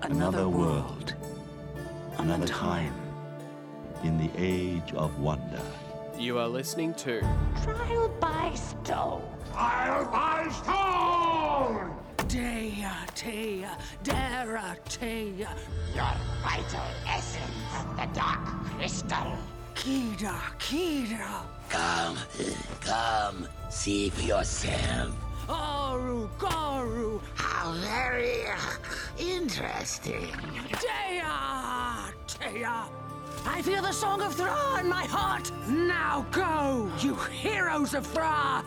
[0.02, 1.16] Another world,
[2.18, 2.94] another time,
[4.04, 5.62] in the age of wonder.
[6.20, 7.22] You are listening to
[7.64, 9.24] Trial by stone.
[9.54, 11.96] Trial by stone!
[12.28, 12.86] Dea,
[13.16, 13.66] Tea,
[14.04, 15.46] Dera, Tea,
[15.96, 16.12] Your
[16.44, 17.54] vital essence,
[17.96, 19.34] the dark crystal.
[19.76, 22.18] Kida, Kida, Come,
[22.82, 25.16] come, see for yourself.
[25.48, 28.44] Aru, Garu, How very
[29.18, 30.28] interesting.
[30.82, 31.24] Dea,
[32.28, 32.66] Tea.
[33.52, 35.52] I feel the song of Thra in my heart.
[35.68, 38.64] Now go, you heroes of Thra.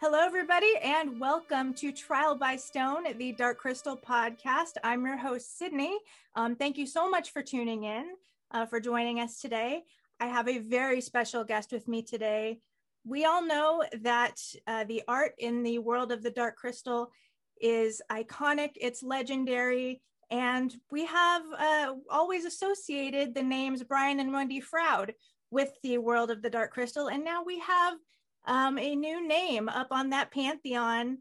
[0.00, 4.72] Hello, everybody, and welcome to Trial by Stone, the Dark Crystal podcast.
[4.82, 5.96] I'm your host, Sydney.
[6.34, 8.04] Um, thank you so much for tuning in,
[8.50, 9.84] uh, for joining us today.
[10.18, 12.58] I have a very special guest with me today.
[13.06, 17.12] We all know that uh, the art in the world of the Dark Crystal
[17.60, 24.60] is iconic, it's legendary, and we have uh, always associated the names Brian and Wendy
[24.60, 25.12] Froud
[25.50, 27.08] with the world of the Dark Crystal.
[27.08, 27.98] And now we have
[28.46, 31.18] um, a new name up on that pantheon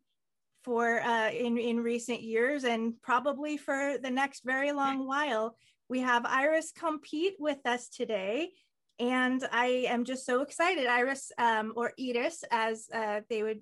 [0.63, 5.57] for uh, in in recent years and probably for the next very long while.
[5.89, 8.51] We have Iris Compiet with us today,
[8.97, 10.87] and I am just so excited.
[10.87, 13.59] Iris um, or Iris, as uh, they would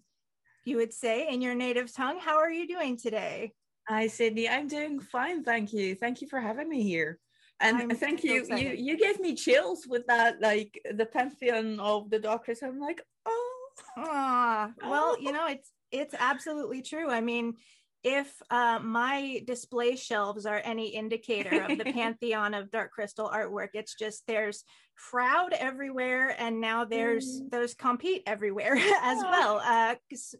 [0.63, 2.19] you would say in your native tongue.
[2.19, 3.53] How are you doing today?
[3.89, 4.47] Hi, Sydney.
[4.47, 5.95] I'm doing fine, thank you.
[5.95, 7.17] Thank you for having me here.
[7.59, 8.45] And I'm thank so you.
[8.55, 12.61] You you gave me chills with that, like the pantheon of the doctors.
[12.61, 13.65] I'm like, oh,
[13.97, 17.09] Ah, well, you know, it's it's absolutely true.
[17.09, 17.55] I mean,
[18.03, 23.69] if uh, my display shelves are any indicator of the pantheon of dark crystal artwork,
[23.73, 24.63] it's just there's
[24.95, 29.29] Froud everywhere, and now there's those Compiet everywhere as Ah.
[29.31, 29.95] well, uh,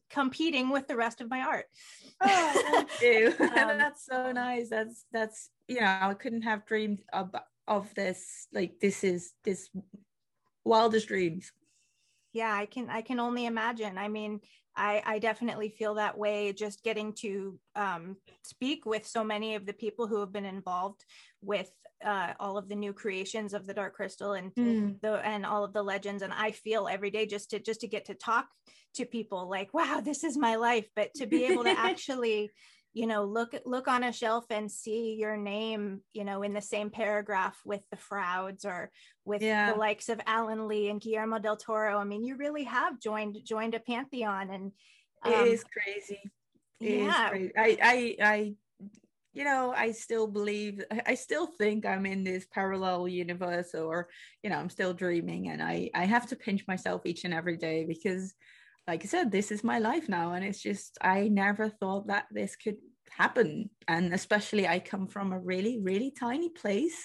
[0.09, 1.65] competing with the rest of my art.
[2.21, 3.33] oh, thank you.
[3.39, 4.69] Um, that's so nice.
[4.69, 7.33] That's that's you know, I couldn't have dreamed of
[7.67, 8.47] of this.
[8.53, 9.69] Like this is this
[10.65, 11.51] wildest dreams.
[12.33, 14.39] yeah i can i can only imagine i mean
[14.79, 19.65] i i definitely feel that way just getting to um, speak with so many of
[19.65, 21.05] the people who have been involved
[21.41, 21.69] with
[22.03, 24.53] uh, all of the new creations of the dark crystal and
[25.01, 26.23] the and all of the legends.
[26.23, 28.47] And i feel every day just to just to get to talk
[28.95, 30.87] to people like wow this is my life.
[30.95, 32.51] But to be able to actually
[32.93, 36.61] you know look look on a shelf and see your name you know in the
[36.61, 38.91] same paragraph with the frouds or
[39.25, 39.71] with Yeah.
[39.71, 43.37] the likes of alan lee and guillermo del toro i mean you really have joined
[43.45, 44.71] joined a pantheon and
[45.25, 46.19] It um, is crazy.
[46.81, 47.29] It is yeah.
[47.29, 47.51] crazy.
[47.57, 48.53] I, I, I,
[49.33, 54.07] you know, I still believe, I- I still think I'm in this parallel universe, or
[54.43, 57.57] you know, I'm still dreaming, and I, I have to pinch myself each and every
[57.57, 58.33] day because,
[58.89, 62.25] like I said, this is my life now, and it's just I never thought that
[62.31, 62.77] this could
[63.11, 66.99] happen, and especially I come from a really, really tiny place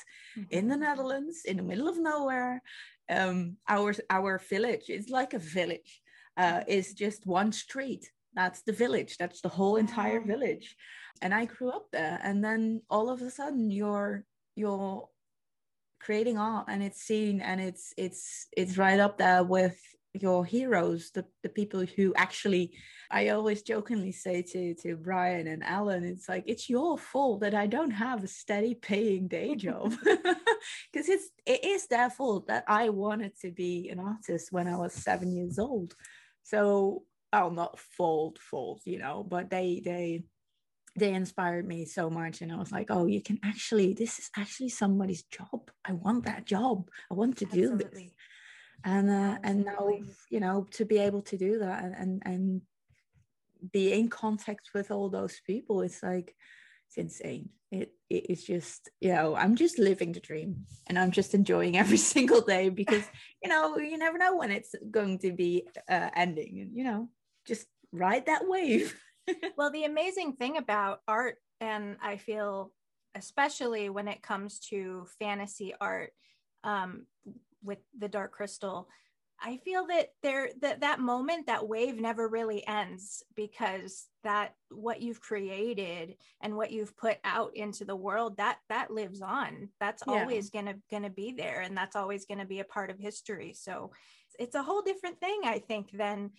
[0.50, 2.62] in the Netherlands, in the middle of nowhere.
[3.10, 6.00] Um, our our village is like a village.
[6.36, 8.04] Uh, is just one street.
[8.34, 9.12] That's the village.
[9.18, 10.74] That's the whole entire village.
[11.22, 12.18] And I grew up there.
[12.26, 14.24] And then all of a sudden, you're
[14.56, 15.08] you're
[16.00, 19.78] creating art, and it's seen, and it's it's it's right up there with
[20.14, 22.72] your heroes, the the people who actually.
[23.10, 27.54] I always jokingly say to to Brian and Alan, it's like it's your fault that
[27.54, 29.94] I don't have a steady paying day job
[30.92, 34.76] because it's it is their fault that I wanted to be an artist when I
[34.76, 35.94] was seven years old.
[36.42, 40.24] So I'll not fault fault, you know, but they they
[40.96, 44.30] they inspired me so much and I was like, oh, you can actually this is
[44.36, 45.70] actually somebody's job.
[45.84, 46.88] I want that job.
[47.10, 48.14] I want to do this Absolutely.
[48.84, 49.88] And uh, and now
[50.30, 52.60] you know to be able to do that and, and and
[53.72, 56.34] be in contact with all those people it's like
[56.96, 57.48] it's insane.
[57.70, 61.76] It it is just you know i'm just living the dream and i'm just enjoying
[61.82, 63.02] every single day because
[63.42, 67.08] you know you never know when it's going to be uh, ending and you know
[67.46, 68.94] just ride that wave.
[69.56, 72.70] Well the amazing thing about art and i feel
[73.14, 76.12] especially when it comes to fantasy art
[76.62, 77.06] um,
[77.64, 78.88] with the dark crystal
[79.40, 85.02] I feel that there that that moment that wave never really ends because that what
[85.02, 90.02] you've created and what you've put out into the world that that lives on that's
[90.06, 90.20] Yeah.
[90.20, 93.90] always going to be there and that's always to be a part of history so
[94.38, 96.30] it's a whole different thing I think than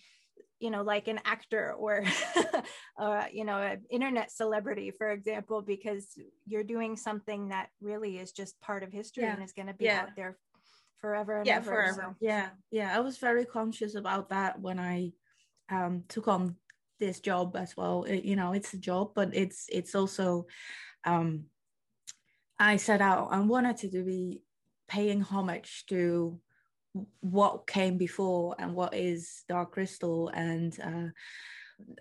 [0.58, 2.04] you know like an actor or
[2.98, 6.06] uh, you know an internet celebrity for example because
[6.46, 9.34] you're doing something that really is just part of history Yeah.
[9.34, 10.00] and is going to be Yeah.
[10.00, 10.38] out there
[11.00, 12.02] forever and yeah ever forever.
[12.08, 12.14] So.
[12.20, 12.96] yeah yeah.
[12.96, 15.12] I was very conscious about that when i
[15.70, 16.56] um took on
[16.98, 18.04] this job as well.
[18.04, 20.46] It- you know it's a job but it's it's also
[21.04, 21.44] um
[22.58, 24.42] i set out i wanted to be
[24.88, 26.40] paying homage to
[27.20, 31.08] what came before and what is dark crystal and uh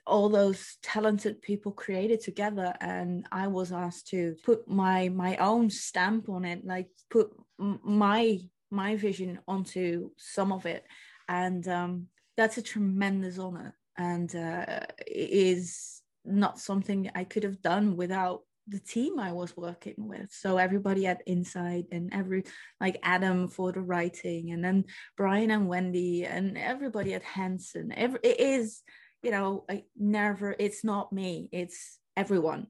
[0.08, 2.74] all those talented people created together.
[2.80, 7.82] And i was asked to put my my own stamp on it like put m-
[7.84, 8.40] my
[8.76, 10.86] my vision onto some of it.
[11.28, 12.08] And um
[12.38, 13.76] that's a tremendous honor.
[13.98, 19.56] And uh it is not something i could have done without the team i was
[19.56, 20.32] working with.
[20.32, 22.44] So everybody at insight and every
[22.82, 24.86] like adam for the writing and then
[25.16, 28.82] brian and wendy and everybody at henson every it is
[29.22, 32.68] you know I never it's not me it's everyone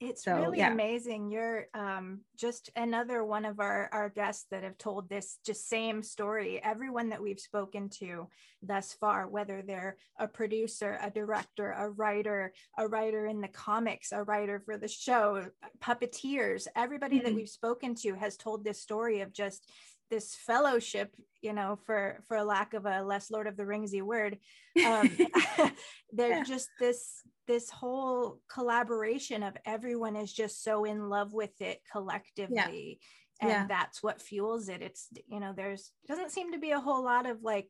[0.00, 0.72] It's So, really yeah.
[0.72, 1.30] amazing.
[1.30, 6.02] You're um, just another one of our, our guests that have told this just same
[6.02, 6.58] story.
[6.64, 8.26] Everyone that we've spoken to
[8.62, 14.10] thus far, whether they're a producer, a director, a writer, a writer in the comics,
[14.12, 15.44] a writer for the show,
[15.80, 17.36] puppeteers, everybody that Mhm.
[17.36, 19.70] we've spoken to has told this story of just
[20.10, 24.02] this fellowship, you know, for for a lack of a less Lord of the Ringsy
[24.02, 24.38] word,
[24.84, 25.10] um,
[26.12, 26.42] they're Yeah.
[26.44, 33.00] just this this whole collaboration of everyone is just so in love with it collectively
[33.40, 33.66] and Yeah.
[33.66, 37.26] that's what fuels it it's you know there's doesn't seem to be a whole lot
[37.28, 37.68] of like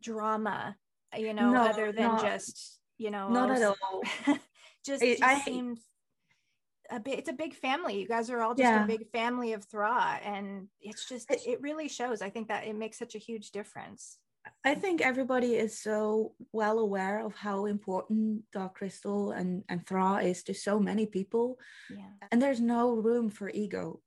[0.00, 0.76] drama
[1.16, 4.38] you know No, other than not- just you know not oh, at all
[4.84, 5.80] just, It- just I- seems
[6.90, 8.84] a bit it's a big family you guys are all just Yeah.
[8.84, 12.66] a big family of thra and it's just It- it really shows i think that
[12.66, 14.18] it makes such a huge difference
[14.62, 20.22] I think everybody is so well aware of how important Dark Crystal and, and Thra
[20.22, 21.58] is to so many people,
[21.88, 24.02] yeah and there's no room for ego.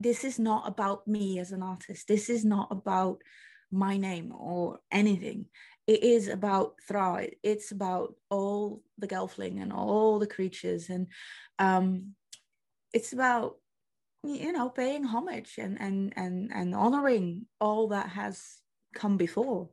[0.00, 2.08] This is not about me as an artist.
[2.08, 3.22] This is not about
[3.70, 5.46] my name or anything.
[5.86, 7.26] It is about Thra.
[7.42, 11.08] It's about all the Gelfling and all the creatures, and
[11.58, 12.14] um,
[12.92, 13.56] it's about
[14.24, 18.58] you know paying homage and and and and honoring all that has
[18.94, 19.70] come before.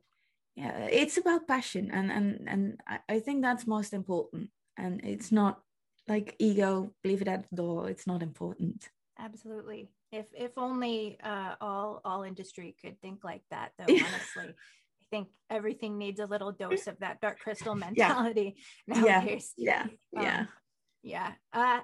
[0.56, 4.50] Yeah it's about passion and and and I, think that's most important.
[4.76, 5.60] And it's not
[6.08, 7.88] like ego leave it at the door.
[7.88, 8.88] It's not important.
[9.18, 9.90] Absolutely.
[10.10, 14.54] If if only uh all all industry could think like that though honestly
[15.10, 19.52] think everything needs a little dose of that dark crystal mentality nowadays.
[19.56, 19.82] Yeah.
[19.82, 20.46] Um, yeah.
[21.02, 21.32] yeah.
[21.52, 21.80] Uh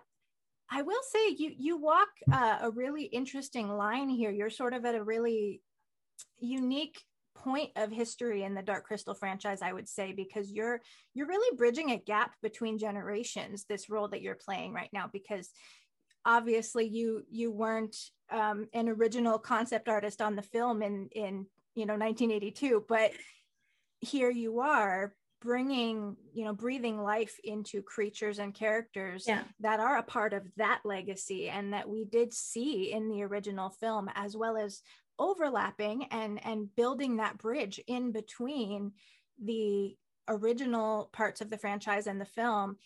[0.69, 4.31] i will say you you walk uh, a really interesting line here.
[4.31, 5.61] You're sort of at a really
[6.39, 7.01] unique
[7.37, 10.81] point of history in the dark crystal franchise i would say because you're
[11.15, 15.51] you're really bridging a gap between generations this role that you're playing right now because
[16.25, 17.97] obviously you you weren't
[18.31, 21.47] um, an original concept artist on the film in in
[21.77, 23.13] you know 1982 but
[24.01, 29.43] here you are bringing you know breathing life into creatures and characters Yeah.
[29.61, 33.71] that are a part of that legacy and that we did see in the original
[33.71, 34.81] film as well as
[35.19, 38.93] overlapping and and building that bridge in between
[39.43, 39.95] the
[40.29, 42.77] original parts of the franchise and the film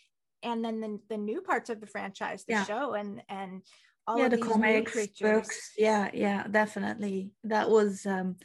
[0.42, 2.64] and then the, the new parts of the franchise the Yeah.
[2.64, 3.62] show and and
[4.06, 8.36] all yeah of the these new creatures books yeah yeah definitely that was um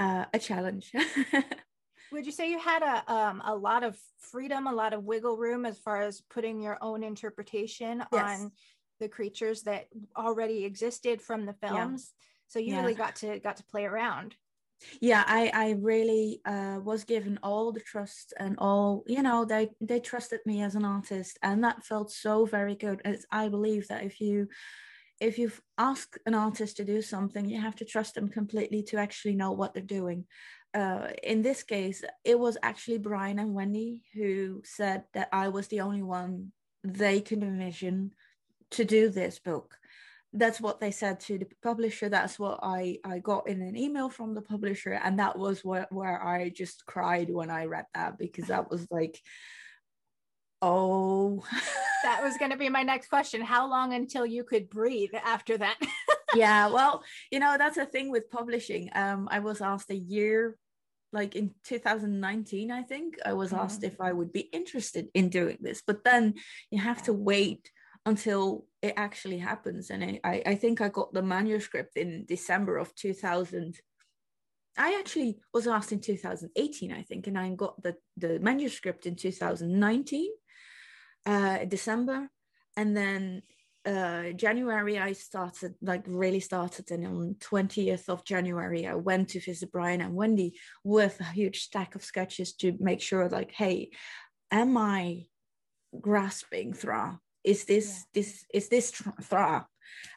[0.00, 0.92] uh, a challenge
[2.12, 5.36] would you say you had a um, a lot of freedom a lot of wiggle
[5.36, 8.40] room as far as putting your own interpretation Yes.
[8.40, 8.50] on
[8.98, 11.68] the creatures that already existed from the Yeah.
[11.68, 12.12] films
[12.48, 12.82] so you Yeah.
[12.82, 14.34] really got to got to play around
[15.02, 19.68] yeah i i really uh was given all the trust and all you know they
[19.82, 23.86] they trusted me as an artist and that felt so very good as i believe
[23.88, 24.48] that if you
[25.20, 28.96] if you ask an artist to do something you have to trust them completely to
[28.96, 30.24] actually know what they're doing.
[30.74, 35.66] Uh in this case it was actually brian and wendy who said that i was
[35.68, 36.52] the only one
[36.84, 38.12] they could envision
[38.70, 39.76] to do this book.
[40.32, 42.08] That's what they said to the publisher.
[42.08, 45.88] That's what i i got in an email from the publisher and that was where,
[45.90, 49.20] where i just cried when i read that because that was like
[50.62, 51.42] oh
[52.02, 55.56] that was going to be my next question how long until you could breathe after
[55.58, 55.76] that
[56.34, 58.90] yeah, well, you know, that's a thing with publishing.
[58.94, 60.56] Um, I was asked a year,
[61.12, 63.60] like in 2019, I think, I was Mm-hmm.
[63.60, 66.34] asked if I would be interested in doing this, but then
[66.70, 67.70] you have to wait
[68.06, 69.90] until it actually happens.
[69.90, 73.76] And I, I, I think I got the manuscript in December of 2000.
[74.78, 79.16] I actually was asked in 2018, I think, and I got the, the manuscript in
[79.16, 80.30] 2019,
[81.26, 82.28] uh, December.
[82.76, 83.42] And then
[83.86, 86.90] uh, January, I started, like, really started.
[86.90, 91.60] And on 20th of January, I went to visit Brian and Wendy with a huge
[91.62, 93.90] stack of sketches to make sure, like, hey,
[94.50, 95.26] am I
[96.00, 97.18] grasping Thra?
[97.42, 98.90] Is this this is this
[99.22, 99.66] Thra?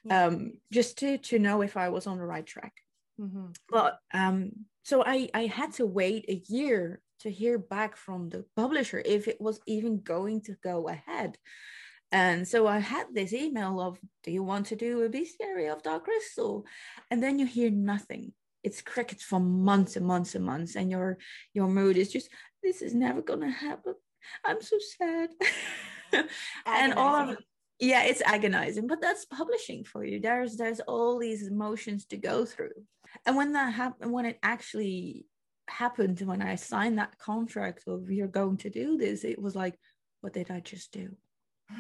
[0.04, 0.26] Yeah.
[0.26, 2.74] Um, just to to know if I was on the right track
[3.20, 3.56] Mhm.
[3.70, 8.46] but um so i i had to wait a year to hear back from the
[8.56, 11.38] publisher if it was even going to go ahead.
[12.12, 15.82] And so i had this email of do you want to do a bestiary of
[15.82, 16.66] dark crystal?
[17.10, 18.34] And then you hear nothing.
[18.64, 21.18] It's crickets for months and months and months and your
[21.54, 22.30] your mood is just
[22.62, 23.96] this is never gonna happen.
[24.46, 25.30] I'm so sad.
[26.68, 27.38] And all of
[27.80, 30.20] yeah it's agonizing but that's publishing for you.
[30.20, 32.78] There's there's all these emotions to go through.
[33.26, 35.26] And when that happened when it actually
[35.68, 39.78] happened when i signed that contract of you're going to do this it was like
[40.24, 41.10] what did i just do?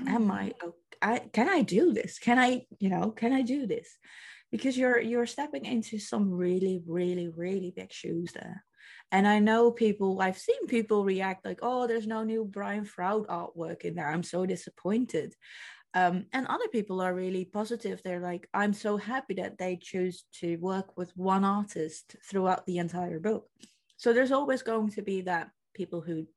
[0.05, 2.19] Am i oh, I, can i do this?
[2.19, 3.97] Can i you know can i do this?
[4.51, 8.63] Because you're you're stepping into some really really really big shoes there.
[9.13, 13.27] And i know people i've seen people react like oh there's no new brian Froud
[13.27, 14.09] artwork in there.
[14.09, 15.33] I'm so disappointed.
[15.95, 18.01] Um, and other people are really positive.
[18.03, 22.79] They're like i'm so happy that they choose to work with one artist throughout the
[22.79, 23.47] entire book
[24.03, 26.27] so there's always going to be that people who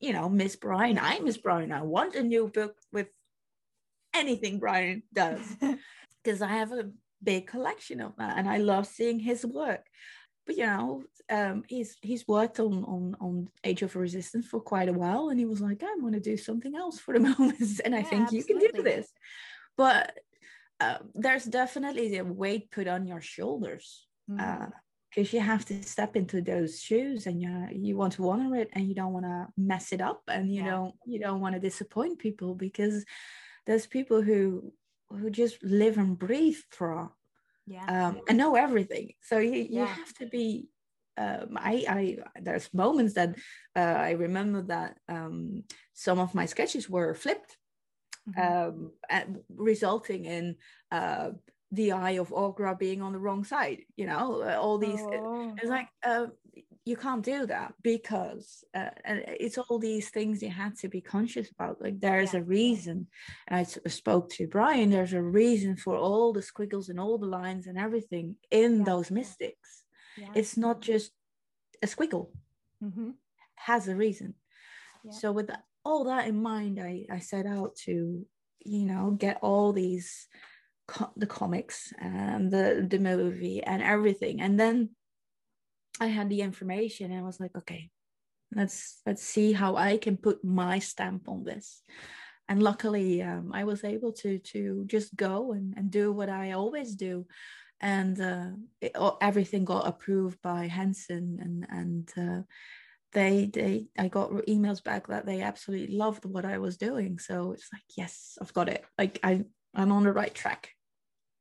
[0.00, 0.98] you know miss brian.
[0.98, 1.70] I miss brian.
[1.70, 3.06] I want a new book with
[4.12, 5.40] anything brian does.
[6.24, 6.90] Because i have a
[7.22, 9.84] big collection of that and i love seeing his work.
[10.46, 14.88] But you know um, he's he's worked on on on age of resistance for quite
[14.88, 17.80] a while and he was like i want to do something else for the moment
[17.84, 19.06] and i Yeah, think you can do this.
[19.76, 20.18] But
[20.84, 23.86] uh, there's definitely a weight put on your shoulders
[24.28, 24.72] Mhm.
[25.16, 28.68] Because you have to step into those shoes and you you want to honor it
[28.74, 30.70] and you don't want to mess it up and you Yeah.
[30.72, 33.04] don't you don't want to disappoint people because
[33.66, 34.72] there's people who
[35.08, 37.12] who just live and breathe for
[37.66, 37.86] yeah.
[37.88, 39.14] um, and know everything.
[39.22, 39.86] So you, you Yeah.
[39.86, 40.68] have to be.
[41.18, 43.36] Um, I, I there's moments that
[43.74, 47.56] uh, I remember that um, some of my sketches were flipped,
[48.28, 48.38] Mhm.
[48.42, 48.92] um,
[49.48, 50.56] resulting in
[50.92, 51.30] uh,
[51.72, 53.80] the eye of Aughra being on the wrong side.
[53.96, 55.00] You know, uh, all these.
[55.00, 55.54] Oh.
[55.58, 56.26] It's like uh,
[56.84, 61.00] you can't do that because uh, and it's all these things you had to be
[61.00, 61.80] conscious about.
[61.82, 62.40] Like there's Yeah.
[62.40, 63.08] a reason.
[63.48, 64.90] And I spoke to Brian.
[64.90, 68.84] There's a reason for all the squiggles and all the lines and everything in Yeah.
[68.84, 69.84] those mystics.
[70.16, 70.30] yeah.
[70.34, 71.10] It's not just
[71.82, 72.30] a squiggle.
[72.82, 73.14] Mhm.
[73.56, 74.34] Has a reason.
[75.10, 78.26] So with that, all that in mind, I I set out to
[78.64, 80.28] you know get all these
[80.86, 84.40] co- the comics and the the movie and everything.
[84.40, 84.90] And then
[85.98, 87.90] i had the information and i was like okay
[88.54, 91.82] let's let's see how i can put my stamp on this.
[92.48, 96.52] And luckily um, i was able to to just go and, and do what i
[96.52, 97.26] always do.
[97.80, 98.50] And uh,
[98.80, 102.42] it, everything got approved by henson and and uh,
[103.12, 107.18] they they i got emails back that they absolutely loved what i was doing.
[107.18, 108.84] So it's like yes i've got it.
[108.96, 110.75] Like i i'm on the right track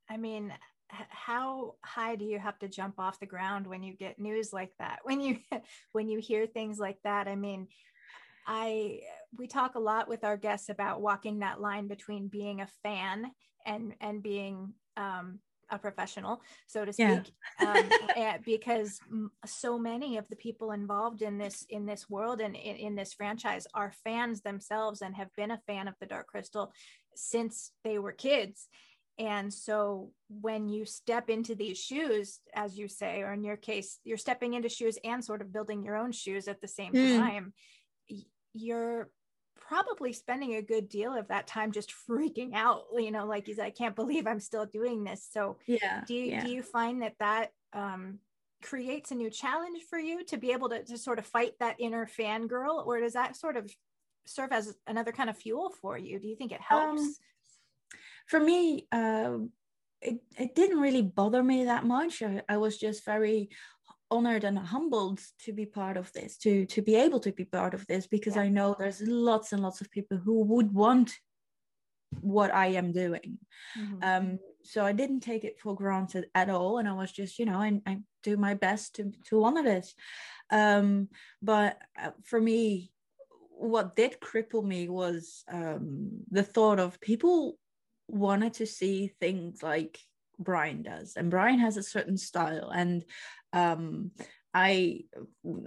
[0.10, 0.54] I mean,
[0.90, 4.72] how high do you have to jump off the ground when you get news like
[4.80, 5.00] that?
[5.04, 5.40] When you
[5.92, 7.28] when you hear things like that?
[7.28, 7.68] I mean,
[8.48, 9.02] I
[9.38, 13.32] we talk a lot with our guests about walking that line between being a fan
[13.66, 17.22] and and being um, a professional, so to Yeah.
[17.22, 19.00] speak, um, eh, because
[19.46, 23.14] so many of the people involved in this in this world and in, in this
[23.14, 26.72] franchise are fans themselves and have been a fan of the Dark Crystal
[27.16, 28.68] since they were kids.
[29.18, 34.00] And so when you step into these shoes, as you say, or in your case,
[34.04, 37.18] you're stepping into shoes and sort of building your own shoes at the same Mm.
[37.18, 37.54] time,
[38.54, 39.10] you're
[39.56, 43.60] probably spending a good deal of that time just freaking out, you know, like he's,
[43.60, 45.28] I can't believe I'm still doing this.
[45.32, 46.44] So yeah do you, yeah.
[46.44, 48.20] do you find that that um,
[48.62, 51.76] creates a new challenge for you to be able to, to sort of fight that
[51.80, 53.72] inner fangirl, or does that sort of
[54.26, 56.20] serve as another kind of fuel for you?
[56.20, 57.02] Do you think it helps?
[57.02, 57.16] Um,
[58.28, 59.52] for me um
[60.02, 63.50] it, it didn't really bother me that much I, I was just very
[64.12, 67.74] honored and humbled to be part of this to to be able to be part
[67.74, 68.44] of this because Yeah.
[68.44, 71.12] i know there's lots and lots of people who would want
[72.22, 73.40] what i am doing
[73.78, 74.04] Mhm.
[74.04, 77.46] um so I didn't take it for granted at all, and I was just, you
[77.46, 79.94] know, I, I do my best to to honor this.
[80.52, 81.10] Um,
[81.42, 82.92] but uh, for me,
[83.30, 87.58] what did cripple me was um, the thought of people
[88.08, 90.00] wanted to see things like
[90.40, 93.04] Brian does, and Brian has a certain style, and
[93.54, 94.12] um,
[94.56, 95.02] I,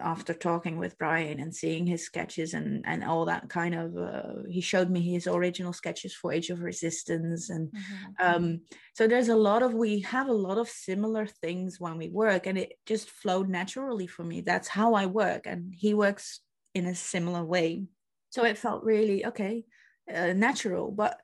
[0.01, 4.49] after talking with Brian and seeing his sketches and and all that kind of, uh,
[4.49, 8.27] he showed me his original sketches for Age of Resistance, and mm-hmm.
[8.27, 8.61] um,
[8.95, 12.47] so there's a lot of we have a lot of similar things when we work,
[12.47, 14.41] and it just flowed naturally for me.
[14.41, 16.41] That's how I work, and he works
[16.75, 17.85] in a similar way,
[18.31, 19.67] so it felt really okay,
[20.13, 20.91] uh, natural.
[20.91, 21.21] But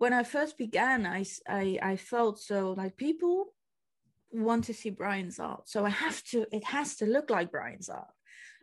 [0.00, 3.52] when I first began, I, I I felt so like people
[4.32, 5.68] want to see Brian's art.
[5.68, 8.14] So I have to, it has to look like Brian's art.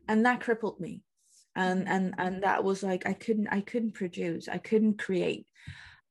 [0.08, 1.03] And that crippled me.
[1.56, 5.46] And and and that was like I couldn't I couldn't produce, I couldn't create.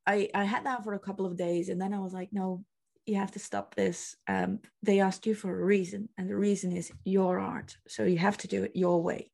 [0.06, 2.64] I, I had that for a couple of days and then I was like, no,
[3.04, 4.14] you have to stop this.
[4.28, 7.76] Um, they asked you for a reason, and the reason is your art.
[7.88, 9.32] So you have to do it your way.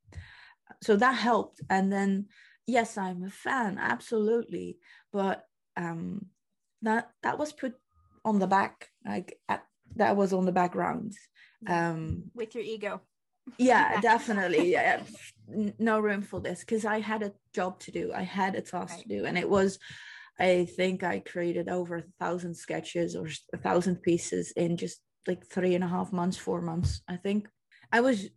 [0.82, 1.60] So that helped.
[1.68, 2.28] And then,
[2.66, 4.78] yes, I'm a fan, absolutely.
[5.12, 5.44] But
[5.76, 6.26] um,
[6.82, 7.74] that that was put
[8.24, 9.64] on the back, like at
[9.96, 11.12] that was on the background
[11.68, 13.00] um with your ego.
[13.58, 14.72] Yeah definitely.
[14.72, 15.02] Yeah
[15.78, 18.12] no room for this because i had a job to do.
[18.14, 19.02] I had a task right.
[19.02, 19.78] to do and it was
[20.38, 25.46] i think i created over a thousand sketches or a thousand pieces in just like
[25.46, 27.48] three and a half months four months i think.
[27.94, 28.28] I was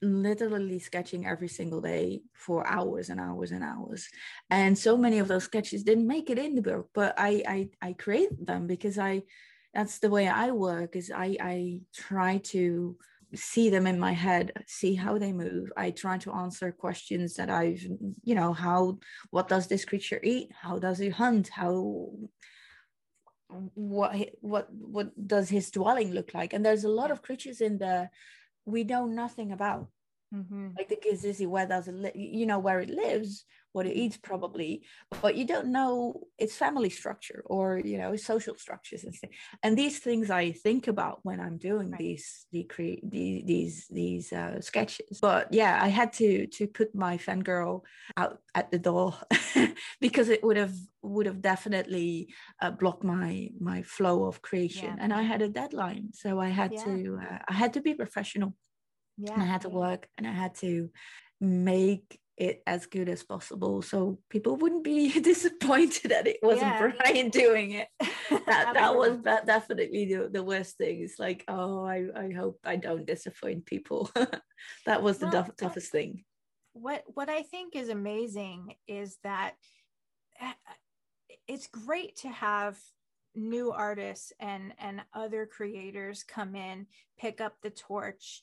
[0.00, 4.08] literally sketching every single day for hours and hours and hours.
[4.50, 7.88] And so many of those sketches didn't make it in the book but i i,
[7.88, 9.22] I created them because i
[9.74, 12.96] that's the way I work is I, I try to
[13.34, 15.70] see them in my head see how they move.
[15.76, 17.82] I try to answer questions that i've
[18.24, 18.98] you know how
[19.30, 20.50] what does this creature eat?
[20.52, 21.48] How does he hunt?
[21.48, 22.10] How
[23.48, 26.52] what what what does his dwelling look like?
[26.54, 28.10] And there's a lot of creatures in there
[28.68, 29.88] we know nothing about
[30.34, 30.68] mm-hmm.
[30.76, 34.16] like the Gezizi where does it li- you know where it lives what it eats
[34.16, 34.82] probably
[35.22, 39.76] but you don't know its family structure or you know social structures and things and
[39.76, 41.98] these things i think about when i'm doing right.
[41.98, 46.94] these the cre- these these, these uh, sketches but yeah i had to to put
[46.94, 47.82] my fangirl
[48.16, 49.14] out at the door
[50.00, 52.28] because it would have would have definitely
[52.60, 55.02] uh, blocked my my flow of creation yeah.
[55.02, 56.84] and i had a deadline so i had yeah.
[56.84, 58.54] to uh, i had to be professional
[59.18, 60.90] yeah and i had to work and i had to
[61.40, 66.92] make it as good as possible so people wouldn't be disappointed that it wasn't yeah.
[66.96, 67.88] Brian doing it.
[68.46, 71.00] That that was that definitely the, the worst thing.
[71.02, 74.10] It's like, oh, I, I hope I don't disappoint people.
[74.86, 76.24] that was the well, toughest thing.
[76.72, 79.54] What what I think is amazing is that
[80.40, 80.52] eh,
[81.46, 82.78] it's great to have
[83.34, 86.86] new artists and and other creators come in,
[87.18, 88.42] pick up the torch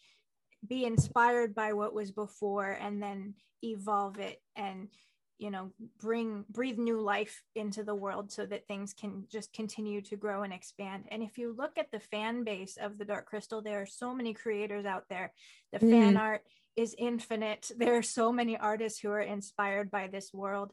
[0.68, 4.90] be inspired by what was before and then evolve it and
[5.38, 10.02] you know bring breathe new life into the world so that things can just continue
[10.02, 11.06] to grow and expand.
[11.12, 14.14] And if you look at the fan base of the dark crystal there are so
[14.14, 15.34] many creators out there.
[15.74, 15.92] The mm.
[15.92, 16.42] fan art
[16.76, 17.72] is infinite.
[17.78, 20.72] There are so many artists who are inspired by this world.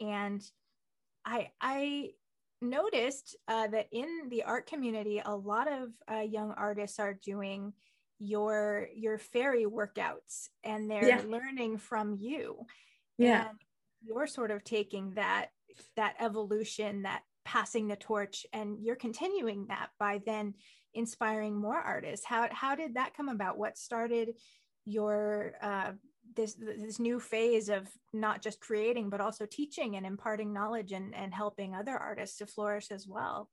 [0.00, 0.42] And
[1.24, 2.10] i i
[2.60, 7.72] noticed uh, that in the art community a lot of uh, young artists are doing
[8.22, 11.22] your your fairy workouts and they're yeah.
[11.26, 12.64] learning from you.
[13.18, 13.48] Yeah.
[13.48, 13.58] And
[14.04, 15.48] you're sort of taking that
[15.96, 20.54] that evolution that passing the torch and you're continuing that by then
[20.94, 22.24] inspiring more artists.
[22.24, 23.58] How how did that come about?
[23.58, 24.34] What started
[24.84, 25.92] your uh,
[26.36, 31.14] this this new phase of not just creating but also teaching and imparting knowledge and
[31.14, 33.48] and helping other artists to flourish as well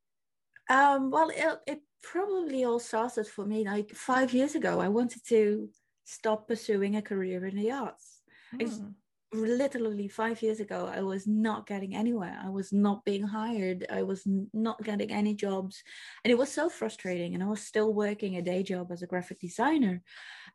[0.70, 4.80] um, well, it, it probably all started for me like five years ago.
[4.80, 5.70] I wanted to
[6.06, 8.22] stop pursuing a career in the arts.
[8.56, 8.94] Mm.
[9.32, 12.40] literally five years ago, I was not getting anywhere.
[12.44, 13.86] I was not being hired.
[13.92, 15.84] I was not getting any jobs.
[16.24, 17.36] And it was so frustrating.
[17.36, 20.02] And I was still working a day job as a graphic designer.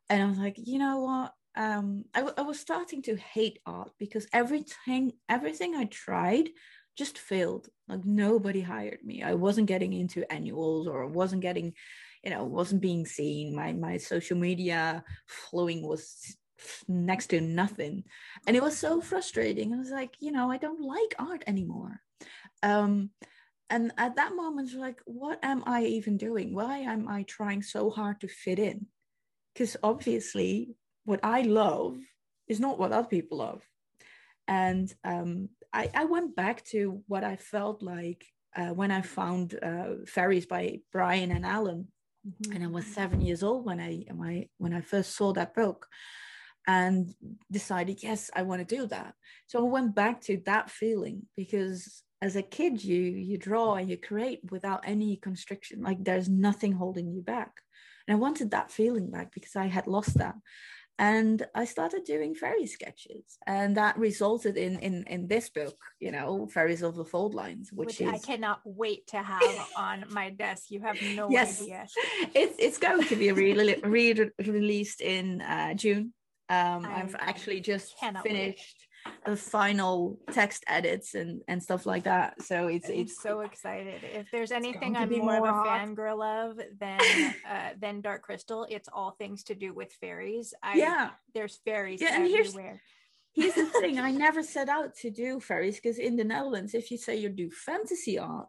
[0.09, 1.33] And I was like, you know what?
[1.57, 6.49] Um, I, I was starting to hate art because everything everything I tried
[6.97, 7.67] just failed.
[7.87, 9.23] Like nobody hired me.
[9.23, 11.73] I wasn't getting into annuals or wasn't getting,
[12.23, 13.55] you know, wasn't being seen.
[13.55, 16.37] My my social media flowing was
[16.87, 18.03] next to nothing.
[18.47, 19.73] And it was so frustrating.
[19.73, 22.01] I was like, you know, I don't like art anymore.
[22.63, 23.11] Um,
[23.69, 26.53] and at that moment, like, what am I even doing?
[26.53, 28.87] Why am I trying so hard to fit in?
[29.53, 31.97] Because obviously, what I love
[32.47, 33.63] is not what other people love.
[34.47, 39.59] And um, I, I went back to what I felt like uh, when I found
[39.61, 41.87] uh, Fairies by Brian and Alan,
[42.25, 42.55] Mhm.
[42.55, 45.53] and I was seven years old when I when I when I first saw that
[45.53, 45.87] book,
[46.65, 47.13] and
[47.51, 49.13] decided yes I want to do that.
[49.45, 53.89] So I went back to that feeling because as a kid you you draw and
[53.89, 57.51] you create without any constriction, like there's nothing holding you back,
[58.07, 60.35] and I wanted that feeling back because I had lost that.
[60.97, 66.11] And I started doing fairy sketches, and that resulted in in in this book, you
[66.11, 70.29] know, Fairies of the Faultlines, which, which, is I cannot wait to have on my
[70.29, 70.71] desk.
[70.71, 71.87] You have no yes, idea.
[72.33, 76.13] it's it's going to be re- re- released in uh, June.
[76.47, 78.25] Um, I I've actually just finished.
[78.25, 78.59] wait.
[79.25, 82.41] The final text edits and and stuff like that.
[82.41, 84.01] So it's I'm it's so excited.
[84.03, 86.99] If there's anything I'm more, of a fangirl of than
[87.49, 90.53] uh, than Dark Crystal, it's all things to do with fairies.
[90.61, 91.09] I, yeah.
[91.33, 92.81] there's fairies Yeah, and here's- everywhere.
[93.33, 96.89] Here's the thing: I never set out to do fairies because in the Netherlands, if
[96.89, 98.47] you say you do fantasy art,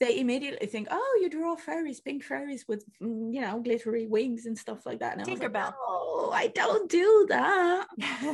[0.00, 4.46] they immediately think, "Oh, you draw fairies, pink fairies with mm, you know glittery wings
[4.46, 5.72] and stuff like that." And I was like, Tinkerbell.
[5.72, 7.86] "No, I don't do that."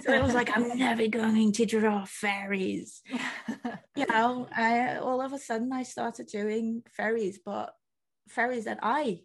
[0.05, 3.03] So I was like, "I'm never going to draw fairies."
[3.97, 7.75] you know, I all of a sudden I started doing fairies, but
[8.29, 9.21] fairies that I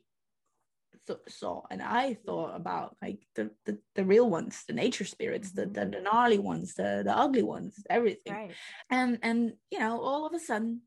[1.07, 5.51] th- saw and I thought about, like the, the the real ones, the nature spirits,
[5.51, 8.33] the, the the gnarly ones, the the ugly ones, everything.
[8.33, 8.55] right.
[8.89, 10.81] And and you know, all of a sudden,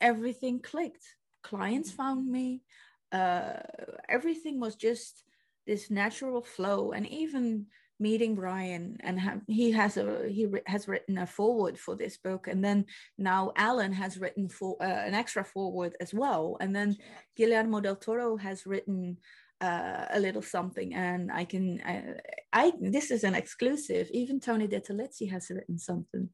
[0.00, 1.04] everything clicked.
[1.42, 2.62] Clients found me.
[3.12, 3.54] Uh,
[4.08, 5.24] everything was just
[5.66, 7.66] this natural flow, and even
[8.00, 12.16] meeting Brian and ha- he has a he ri- has written a foreword for this
[12.16, 12.46] book.
[12.46, 16.56] And then now Alan has written for uh, an extra foreword as well.
[16.60, 16.96] And then
[17.36, 19.18] Guillermo del Toro has written
[19.60, 20.94] uh, a little something.
[20.94, 22.14] And I can uh,
[22.52, 24.08] I this is an exclusive.
[24.12, 26.28] Even Tony DiTerlizzi has written something.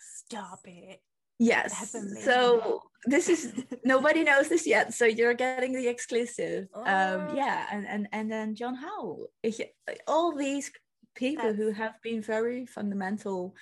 [0.00, 1.00] Stop it.
[1.38, 3.52] Yes That's so this is
[3.84, 6.80] nobody knows this yet so you're getting the exclusive Oh.
[6.80, 9.72] um yeah and and and then John Howe He-
[10.06, 10.70] all these
[11.14, 13.54] people who have been very fundamental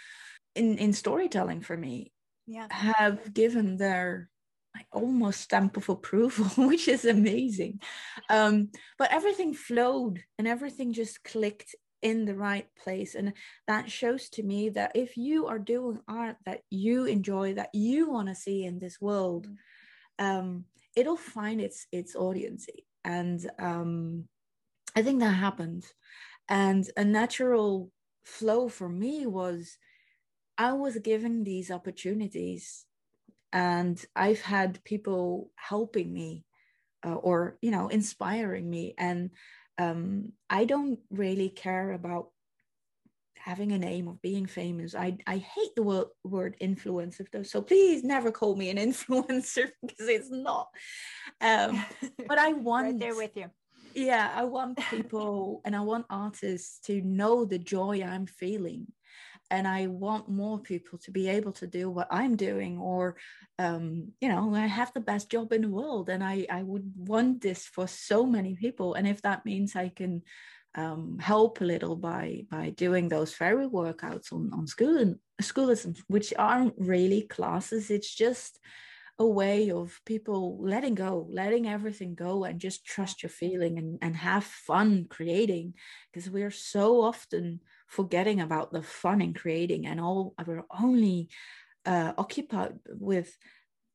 [0.54, 2.12] in in storytelling for me
[2.46, 2.66] Yeah.
[2.70, 4.30] have given their
[4.76, 7.80] like, almost stamp of approval, which is amazing.
[8.28, 11.74] Um, but everything flowed and everything just clicked
[12.06, 13.16] in the right place.
[13.16, 13.32] And
[13.66, 18.08] that shows to me that if you are doing art that you enjoy, that you
[18.08, 19.48] want to see in this world,
[20.20, 22.68] um, it'll find its its audience.
[23.02, 24.28] And um,
[24.94, 25.84] I think that happened.
[26.48, 27.90] And a natural
[28.22, 29.76] flow for me was
[30.56, 32.86] I was given these opportunities,
[33.52, 36.44] and I've had people helping me,
[37.04, 39.30] uh, or you know, inspiring me, and
[39.78, 42.30] um, I don't really care about
[43.38, 44.94] having a name or being famous.
[44.94, 47.42] I I hate the word word influencer, though.
[47.44, 50.68] So please never call me an influencer because it's not.
[51.40, 51.84] Um,
[52.28, 53.50] but I want right there with you.
[53.94, 58.86] yeah i want people and i want artists to know the joy i'm feeling
[59.50, 63.16] and i want more people to be able to do what i'm doing or
[63.58, 66.92] um, you know i have the best job in the world and i i would
[66.96, 70.22] want this for so many people and if that means i can
[70.74, 75.94] um, help a little by by doing those fairy workouts on on school and schoolism
[76.08, 78.58] which aren't really classes it's just
[79.18, 83.98] a way of people letting go, letting everything go and just trust your feeling and,
[84.02, 85.74] and have fun creating.
[86.12, 91.28] Because we're so often forgetting about the fun in creating and all we're only
[91.84, 93.36] uh, occupied with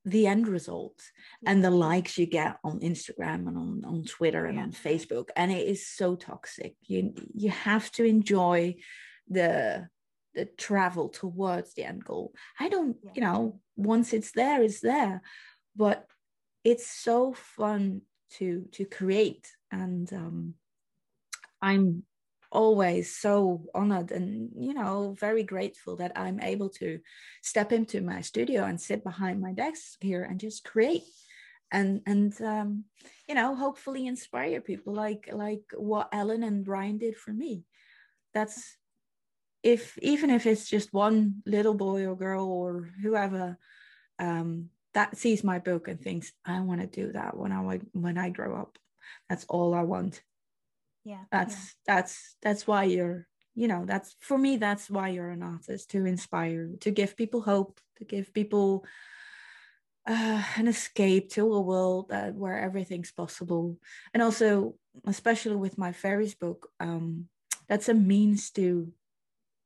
[0.05, 0.99] the end result
[1.45, 4.63] and the likes you get on Instagram and on, on Twitter and Yeah.
[4.63, 5.29] on Facebook.
[5.35, 6.75] And it is so toxic.
[6.87, 8.75] You you have to enjoy
[9.27, 9.87] the
[10.33, 12.33] the travel towards the end goal.
[12.59, 13.11] I don't, Yeah.
[13.15, 15.21] you know, once it's there, it's there.
[15.75, 16.07] But
[16.63, 18.01] it's so fun
[18.37, 19.47] to to create.
[19.71, 20.55] And um
[21.61, 22.03] I'm
[22.51, 26.99] always so honored and you know very grateful that i'm able to
[27.41, 31.03] step into my studio and sit behind my desk here and just create
[31.71, 32.83] and and um
[33.27, 37.63] you know hopefully inspire people like like what alan and brian did for me.
[38.33, 38.77] That's
[39.63, 43.57] if even if it's just one little boy or girl or whoever
[44.19, 48.17] um that sees my book and thinks i want to do that when i when
[48.17, 48.77] i grow up.
[49.29, 50.21] That's all i want
[51.03, 51.23] Yeah.
[51.31, 55.89] that's that's that's why you're you know that's for me that's why you're an artist
[55.91, 58.85] to inspire to give people hope to give people
[60.07, 63.77] uh, an escape to a world that where everything's possible
[64.13, 67.27] and also especially with my fairies book um
[67.67, 68.91] that's a means to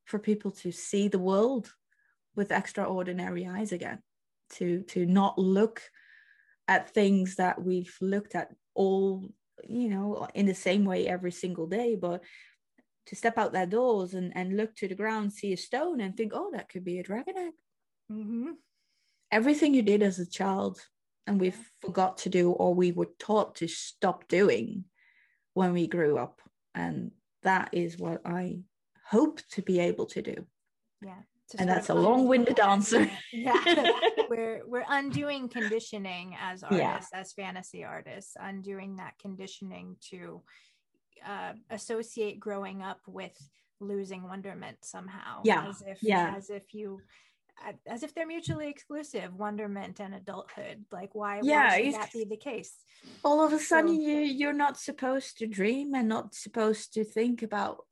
[0.05, 1.73] for people to see the world
[2.35, 3.99] with extraordinary eyes again
[4.49, 5.81] to to not look
[6.67, 9.29] at things that we've looked at all
[9.67, 12.21] you know in the same way every single day but
[13.07, 16.15] to step out their doors and, and look to the ground see a stone and
[16.17, 17.53] think oh that could be a dragon egg
[18.11, 18.51] Mm-hmm.
[19.31, 20.79] everything you did as a child
[21.25, 24.85] and we forgot to do or we were taught to stop doing
[25.55, 26.39] when we grew up
[26.75, 28.59] and that is what i
[29.09, 30.45] hope to be able to do
[31.01, 31.21] Yeah.
[31.57, 33.09] And that's a long-winded answer.
[33.31, 33.53] Yeah.
[34.29, 36.93] We're we're undoing conditioning as Yeah.
[36.93, 40.41] artists as fantasy artists undoing that conditioning to
[41.25, 43.37] uh, associate growing up with
[43.79, 45.41] losing wonderment somehow.
[45.43, 46.33] Yeah, as if yeah.
[46.35, 47.01] as if you
[47.87, 50.85] as if they're mutually exclusive wonderment and adulthood.
[50.91, 52.73] Like why, Yeah, why should that be the case?
[53.23, 57.03] All of a sudden So- you you're not supposed to dream and not supposed to
[57.03, 57.85] think about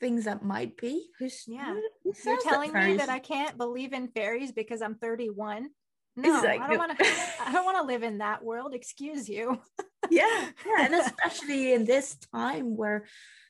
[0.00, 1.08] things that might be.
[1.18, 1.74] Who's Yeah.
[1.74, 5.68] who- you're that telling me that i can't believe in fairies because i'm 31
[6.16, 7.04] no i don't want to
[7.46, 8.74] i don't want to live in that world.
[8.74, 9.60] Excuse you.
[10.10, 13.04] Yeah yeah and especially in this time where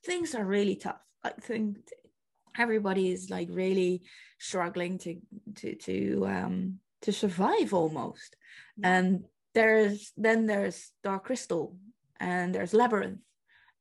[0.05, 0.99] things are really tough.
[1.23, 1.77] I think
[2.59, 4.03] everybody is like really
[4.41, 5.21] struggling to
[5.61, 6.55] to to um
[7.03, 8.35] to survive almost.
[8.83, 11.77] And there's then there's dark crystal
[12.19, 13.21] and there's labyrinth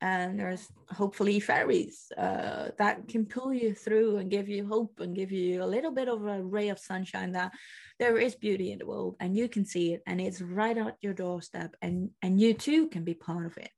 [0.01, 5.15] and there's hopefully fairies uh, that can pull you through and give you hope and
[5.15, 7.51] give you a little bit of a ray of sunshine that
[7.99, 10.95] there is beauty in the world and you can see it and it's right at
[11.01, 13.71] your doorstep and and you too can be part of it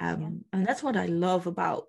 [0.00, 1.84] um, and that's what i love about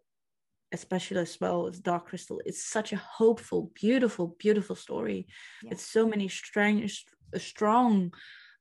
[0.71, 5.27] especially as well as dark crystal it's such a hopeful beautiful beautiful story
[5.63, 5.71] Yeah.
[5.71, 7.05] it's so many strange
[7.37, 8.13] strong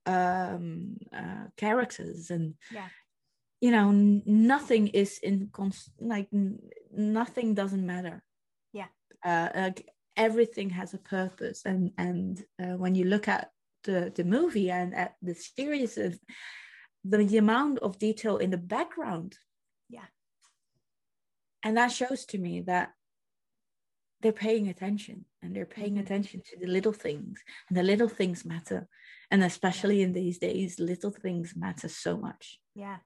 [0.06, 2.88] um uh, characters and Yeah.
[3.60, 3.90] You know
[4.24, 6.58] nothing is in cons- like n-
[6.92, 8.22] nothing doesn't matter
[8.72, 8.88] Yeah.
[9.24, 13.50] uh like everything has a purpose and and uh, when you look at
[13.84, 16.18] the the movie and at the series of
[17.04, 19.38] the, the amount of detail in the background
[19.88, 20.06] Yeah.
[21.64, 22.88] and that shows to me that
[24.20, 26.00] they're paying attention and they're paying Mhm.
[26.02, 28.88] attention to the little things and the little things matter
[29.30, 32.98] and especially in these days little things matter so much Yeah.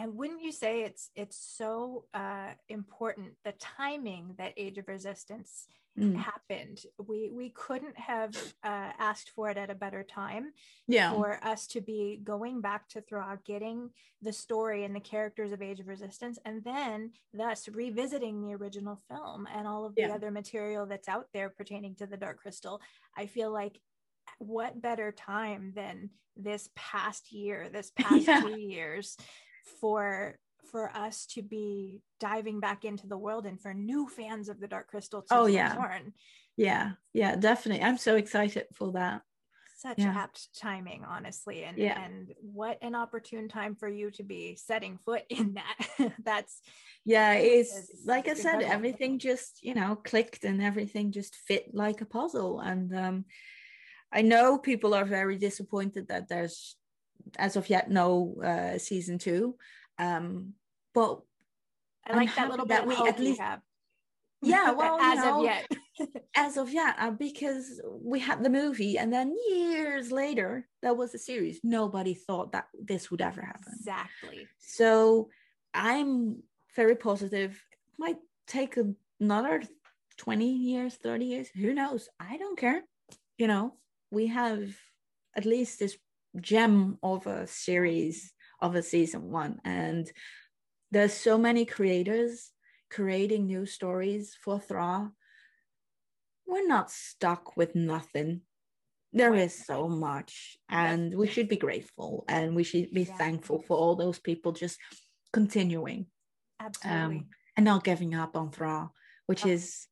[0.00, 5.66] And wouldn't you say it's it's so uh, important the timing that Age of Resistance
[5.98, 6.14] Mm.
[6.14, 6.78] happened?
[7.08, 10.52] We we couldn't have uh, asked for it at a better time
[10.86, 13.90] yeah for us to be going back to Thra, getting
[14.22, 19.02] the story and the characters of Age of Resistance, and then thus revisiting the original
[19.10, 20.14] film and all of the Yeah.
[20.14, 22.80] other material that's out there pertaining to the Dark Crystal.
[23.16, 23.78] I feel like
[24.38, 28.40] what better time than this past year, this past Yeah.
[28.42, 29.16] two years,
[29.80, 30.38] for
[30.70, 34.68] for us to be diving back into the world and for new fans of the
[34.68, 35.74] Dark Crystal to Oh, be yeah.
[35.74, 36.12] born.
[36.56, 39.22] yeah yeah definitely i'm so excited for that
[39.78, 40.14] such Yeah.
[40.24, 41.98] apt timing honestly and Yeah.
[42.04, 45.76] and what an opportune time for you to be setting foot in that
[46.24, 46.60] that's
[47.04, 48.72] yeah it's It's- like i said incredible.
[48.72, 53.24] everything just you know clicked and everything just fit like a puzzle and um
[54.12, 56.76] i know people are very disappointed that there's
[57.38, 59.56] as of yet no uh season two.
[59.98, 60.54] Um
[60.94, 61.20] but
[62.06, 63.60] i like that little that bit we at least- have.
[64.42, 65.66] Yeah well you as know, of yet.
[66.36, 71.14] as of yet uh, because we had the movie and then years later there was
[71.14, 71.60] a series.
[71.62, 73.72] Nobody thought that this would ever happen.
[73.76, 74.46] Exactly.
[74.58, 75.28] So
[75.74, 76.42] i'm
[76.74, 77.62] very positive.
[77.98, 78.76] Might take
[79.20, 79.62] another
[80.16, 81.48] 20 years 30 years.
[81.48, 82.08] Who knows?
[82.18, 82.82] I don't care.
[83.38, 83.74] You know
[84.10, 84.74] we have
[85.36, 85.96] at least this
[86.40, 90.10] gem of a series of a season one and
[90.92, 92.50] there's so many creators
[92.90, 95.10] creating new stories for Thra.
[96.46, 98.40] We're not stuck with nothing.
[99.12, 103.16] There is so much, and we should be grateful and we should be Yeah.
[103.16, 104.78] thankful for all those people just
[105.32, 106.06] continuing
[106.58, 108.90] absolutely um, and not giving up on Thra,
[109.26, 109.48] which Oh.
[109.50, 109.86] is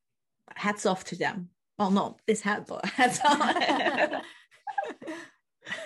[0.55, 1.49] hats off to them.
[1.77, 4.23] Well, not this hat, but hats off.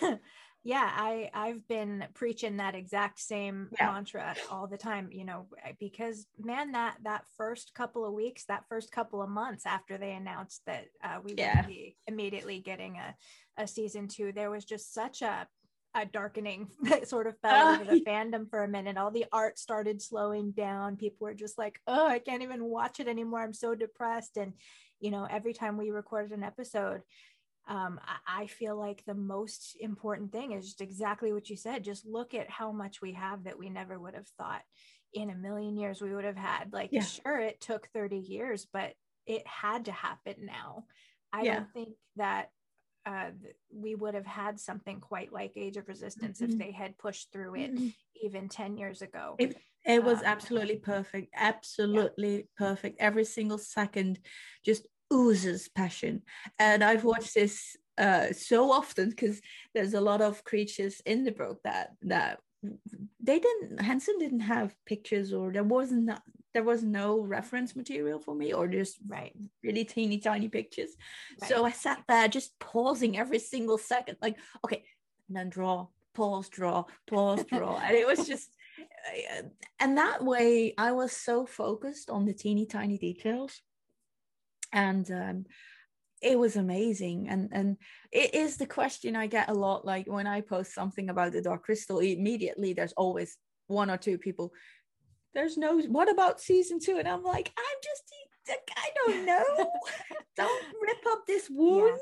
[0.63, 3.87] yeah i i've been preaching that exact same Yeah.
[3.87, 5.47] mantra all the time you know
[5.79, 10.11] because man that that first couple of weeks that first couple of months after they
[10.13, 11.57] announced that uh, we Yeah.
[11.57, 13.15] would be immediately getting a,
[13.61, 15.47] a season two there was just such a
[15.95, 19.25] a darkening that sort of fell Ah, over the fandom for a minute all the
[19.31, 23.41] art started slowing down people were just like oh i can't even watch it anymore
[23.41, 24.53] i'm so depressed and
[24.99, 27.01] you know every time we recorded an episode
[27.67, 31.83] um, I, feel like the most important thing is just exactly what you said.
[31.83, 34.61] Just look at how much we have that we never would have thought
[35.13, 36.73] in a million years we would have had.
[36.73, 37.05] Like, Yeah.
[37.05, 38.93] sure, it took 30 years, but
[39.25, 40.85] it had to happen now.
[41.31, 41.55] I Yeah.
[41.55, 42.49] don't think that
[43.05, 43.31] uh,
[43.73, 46.51] we would have had something quite like Age of Resistance Mhm.
[46.51, 47.93] if they had pushed through it Mhm.
[48.21, 49.35] even 10 years ago.
[49.37, 52.97] It, it was Um, absolutely perfect, absolutely perfect.
[52.99, 54.19] Every single second
[54.63, 56.23] just oozes passion.
[56.59, 59.39] And I've watched this uh, so often because
[59.73, 62.39] there's a lot of creatures in the book that that
[63.21, 66.09] they didn't Henson didn't have pictures or there wasn't
[66.53, 69.33] there was no reference material for me or just right.
[69.63, 70.91] really teeny tiny pictures.
[71.41, 71.49] Right.
[71.49, 74.83] So I sat there just pausing every single second, like, okay,
[75.27, 77.77] and then draw, pause, draw, pause, draw.
[77.83, 78.49] and it was just,
[78.79, 79.43] uh,
[79.79, 83.61] and that way I was so focused on the teeny tiny details.
[84.73, 85.45] And um,
[86.21, 87.27] it was amazing.
[87.29, 87.77] And, and
[88.11, 89.85] it is the question I get a lot.
[89.85, 94.17] Like when I post something about the Dark Crystal, immediately there's always one or two
[94.17, 94.51] people.
[95.33, 96.97] There's no, what about season two?
[96.97, 98.03] And I'm like, I'm just,
[98.77, 99.71] I don't know.
[100.35, 101.99] don't rip up this wound.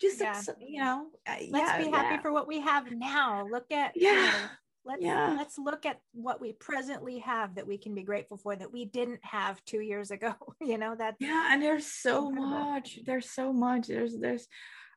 [0.00, 0.40] Just, Yeah.
[0.60, 2.20] you know, Let's yeah, be happy yeah.
[2.22, 3.46] for what we have now.
[3.50, 4.30] Look at, you Yeah.
[4.30, 4.48] know,
[4.88, 5.34] let's, Yeah.
[5.36, 8.86] let's look at what we presently have that we can be grateful for that we
[8.86, 10.34] didn't have two years ago.
[10.60, 12.58] you know, that yeah and there's so incredible.
[12.72, 14.48] much there's so much there's there's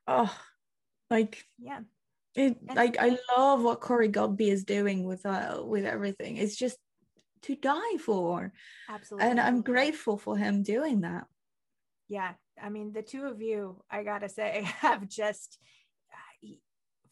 [0.08, 0.34] oh
[1.10, 1.80] like yeah.
[2.34, 6.56] it And- like i love what cory godbey is doing with uh with everything it's
[6.56, 6.78] just
[7.42, 8.52] to die for
[8.88, 9.28] Absolutely.
[9.28, 11.24] and i'm grateful for him doing that
[12.08, 15.58] yeah i mean the two of you i gotta say have just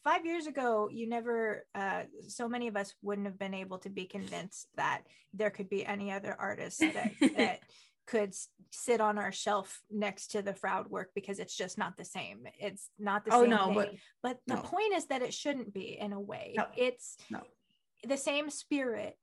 [0.04, 3.90] five years ago you never uh, so many of us wouldn't have been able to
[3.90, 5.02] be convinced that
[5.34, 7.60] there could be any other artist that, that
[8.06, 8.34] could
[8.72, 12.40] sit on our shelf next to the Froud work because it's just not the same
[12.58, 13.74] it's not the oh same no thing.
[13.74, 13.90] but
[14.22, 14.62] but the no.
[14.62, 16.66] point is that it shouldn't be in a way No.
[16.76, 17.40] it's No.
[18.06, 19.16] the same spirit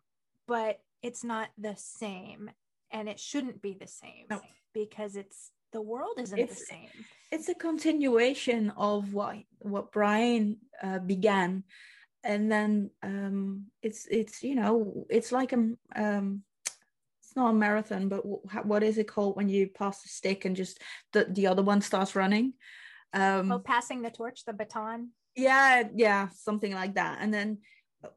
[0.48, 2.50] but it's not the same
[2.92, 4.28] and it shouldn't be the same
[4.74, 6.89] because it's the world isn't the same.
[7.32, 11.63] it's a continuation of what what Brian uh, began,
[12.23, 15.58] and then um, it's it's you know it's like a
[15.95, 16.43] um,
[17.21, 20.45] it's not a marathon, but wh- what is it called when you pass the stick
[20.45, 20.82] and just
[21.13, 22.53] the the other one starts running?
[23.13, 25.10] Um, oh passing the torch the baton?
[25.36, 27.60] Yeah, yeah, something like that, and then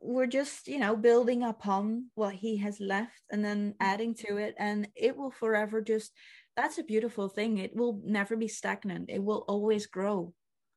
[0.01, 4.55] we're just you know building upon what he has left and then adding to it.
[4.59, 6.13] And it will forever just
[6.57, 10.33] that's a beautiful thing it will never be stagnant it will always grow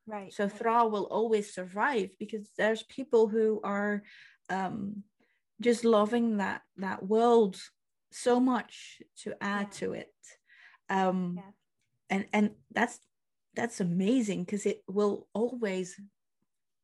[0.07, 4.03] right so Thra will always survive because there's people who are
[4.49, 5.03] um,
[5.62, 7.55] just loving that that world
[8.12, 9.79] so much to add Yeah.
[9.79, 10.13] to it,
[10.89, 11.51] um, Yeah.
[12.09, 12.99] and and that's
[13.55, 15.99] that's amazing because it will always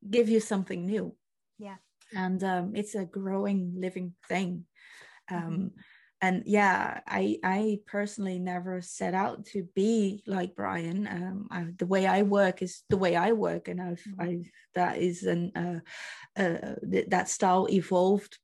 [0.09, 1.15] give you something new.
[1.59, 1.77] Yeah.
[2.15, 4.65] and um, it's a growing, living thing.
[5.29, 5.71] Um, Mhm.
[6.21, 11.07] And yeah i i personally never set out to be like brian.
[11.07, 14.19] Um I, the way i work is the way i work and i've Mhm.
[14.19, 15.79] i that is an uh,
[16.39, 18.37] uh th- that style evolved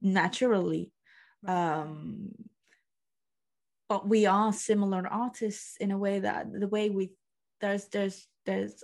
[0.00, 0.92] naturally.
[1.46, 2.30] Um
[3.88, 7.12] but we are similar artists in a way that the way we
[7.60, 8.82] there's there's there's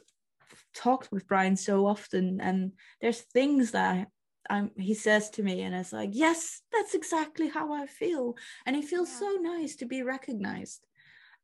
[0.75, 4.09] talked with brian so often and there's things that
[4.51, 8.37] um, he says to me, and it's like, yes, that's exactly how I feel.
[8.67, 9.19] And it feels Yeah.
[9.21, 10.87] so nice to be recognized.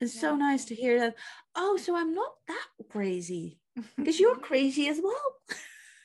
[0.01, 1.15] It's so nice to hear that,
[1.55, 3.59] oh, so I'm not that crazy
[3.97, 5.37] because you're crazy as well.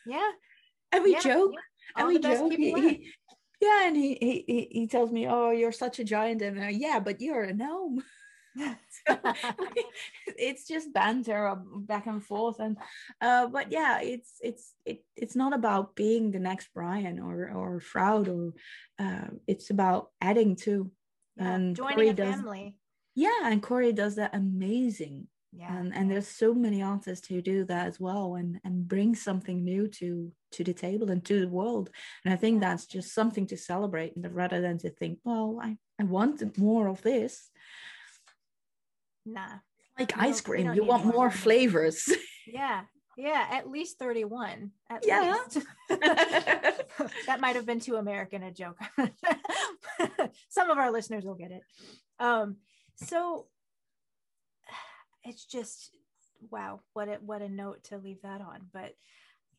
[0.05, 0.31] yeah
[0.91, 1.59] And we Yeah, joke, yeah.
[1.97, 2.53] and we joke.
[2.53, 3.13] He- he-
[3.62, 4.15] yeah, and he,
[4.47, 7.43] he he tells me, oh, you're such a giant, and I'm like, yeah, but you're
[7.43, 8.01] a gnome.
[10.27, 12.77] it's just banter back and forth and
[13.21, 17.79] uh but yeah it's it's it, it's not about being the next brian or or
[17.79, 18.53] Froud or
[18.99, 20.91] uh, it's about adding to.
[21.38, 22.75] Yeah, and joining Cory a does- family.
[23.15, 25.27] Yeah and cory does that amazing.
[25.51, 25.75] Yeah.
[25.75, 29.63] And and there's so many artists who do that as well and and bring something
[29.63, 31.89] new to to the table and to the world.
[32.23, 35.77] And i think that's just something to celebrate and rather than to think well i
[35.99, 37.49] i want more of this
[39.33, 39.59] nah.
[39.97, 40.73] Like We ice cream.
[40.73, 41.13] you want more.
[41.13, 42.09] more flavors.
[42.47, 42.81] Yeah.
[43.17, 45.35] Yeah at least 31 at Yeah.
[45.53, 45.65] least.
[47.27, 48.77] That might have been too american a joke.
[50.49, 51.61] Some of our listeners will get it.
[52.19, 52.57] Um
[52.95, 53.47] so
[55.23, 55.91] it's just
[56.49, 58.67] wow what a what a note to leave that on.
[58.73, 58.93] But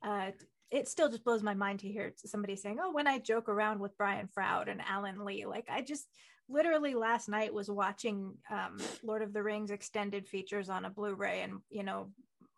[0.03, 0.31] uh
[0.71, 3.81] it still just blows my mind to hear somebody saying oh when i joke around
[3.81, 6.07] with brian froud and alan lee like i just
[6.51, 11.43] literally last night was watching um lord of the rings extended features on a blu-ray
[11.43, 12.11] and you know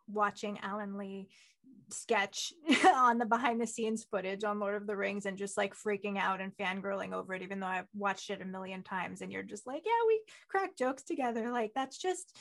[0.09, 1.29] watching alan lee
[1.91, 2.53] sketch
[2.87, 6.17] on the behind the scenes footage on Lord of the Rings and just like freaking
[6.19, 9.21] out and fangirling over it, even though I've watched it a million times.
[9.21, 11.51] And you're just like, yeah, we crack jokes together.
[11.51, 12.35] Like that's just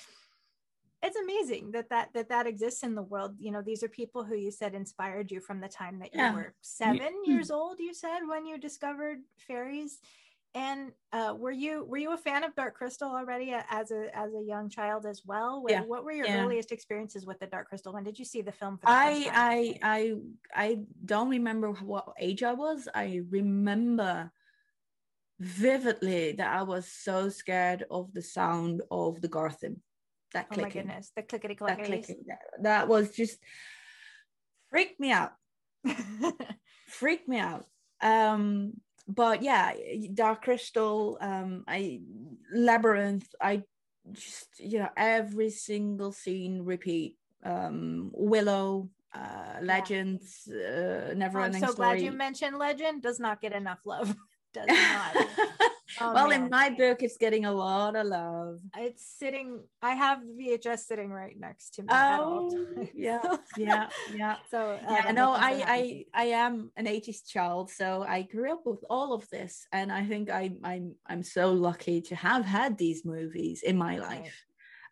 [1.04, 4.24] it's amazing that that that that exists in the world you know these are people
[4.24, 6.34] who you said inspired you from the time that you Yeah.
[6.34, 9.99] were seven years old you said when you discovered fairies
[10.54, 14.34] and uh, were you were you a fan of dark crystal already as a as
[14.34, 15.82] a young child as well what, Yeah.
[15.82, 16.43] what were your Yeah.
[16.43, 18.89] earliest experiences with the dark crystal when did you see the film the?
[18.89, 20.16] I I I
[20.54, 22.88] I don't remember what age I was.
[22.93, 24.32] I remember
[25.39, 29.78] vividly that I was so scared of the sound of the Garthim.
[30.34, 30.82] That oh my clicking.
[30.84, 32.24] goodness the clickety That clicking.
[32.28, 33.38] That, that was just
[34.70, 35.32] freaked me out.
[36.88, 37.66] freaked me out.
[38.02, 39.74] Um, but yeah,
[40.14, 42.02] Dark Crystal, um, I
[42.54, 43.64] Labyrinth, I
[44.12, 47.18] just you know every single scene repeat.
[47.43, 51.76] Um, Willow, uh, Legends, uh, Oh, Never i'm so Story.
[51.76, 54.16] glad you mentioned legend does not get enough love
[54.54, 55.16] does not
[56.00, 56.44] Oh, well, man.
[56.44, 58.60] in my book, it's getting a lot of love.
[58.78, 59.62] It's sitting.
[59.82, 61.88] I have the VHS sitting right next to me.
[61.92, 64.36] Oh, yeah, yeah, yeah.
[64.50, 65.64] So uh, yeah, no, I.
[65.68, 69.92] I, I am an '80s child, so I grew up with all of this, and
[69.92, 74.46] I think I, I'm, I'm so lucky to have had these movies in my life.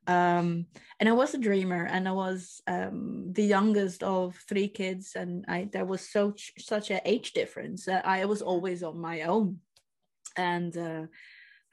[0.08, 0.66] Um,
[1.00, 5.46] and I was a dreamer, and I was um, the youngest of three kids, and
[5.48, 9.60] I there was so such a age difference that I was always on my own,
[10.40, 11.04] and uh,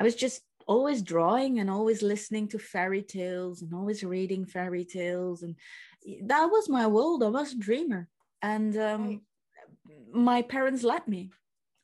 [0.00, 4.84] I was just always drawing and always listening to fairy tales and always reading fairy
[4.84, 5.54] tales and
[6.22, 7.22] that was my world.
[7.22, 8.08] I was a dreamer.
[8.42, 9.22] And um,
[10.12, 11.30] my parents let me.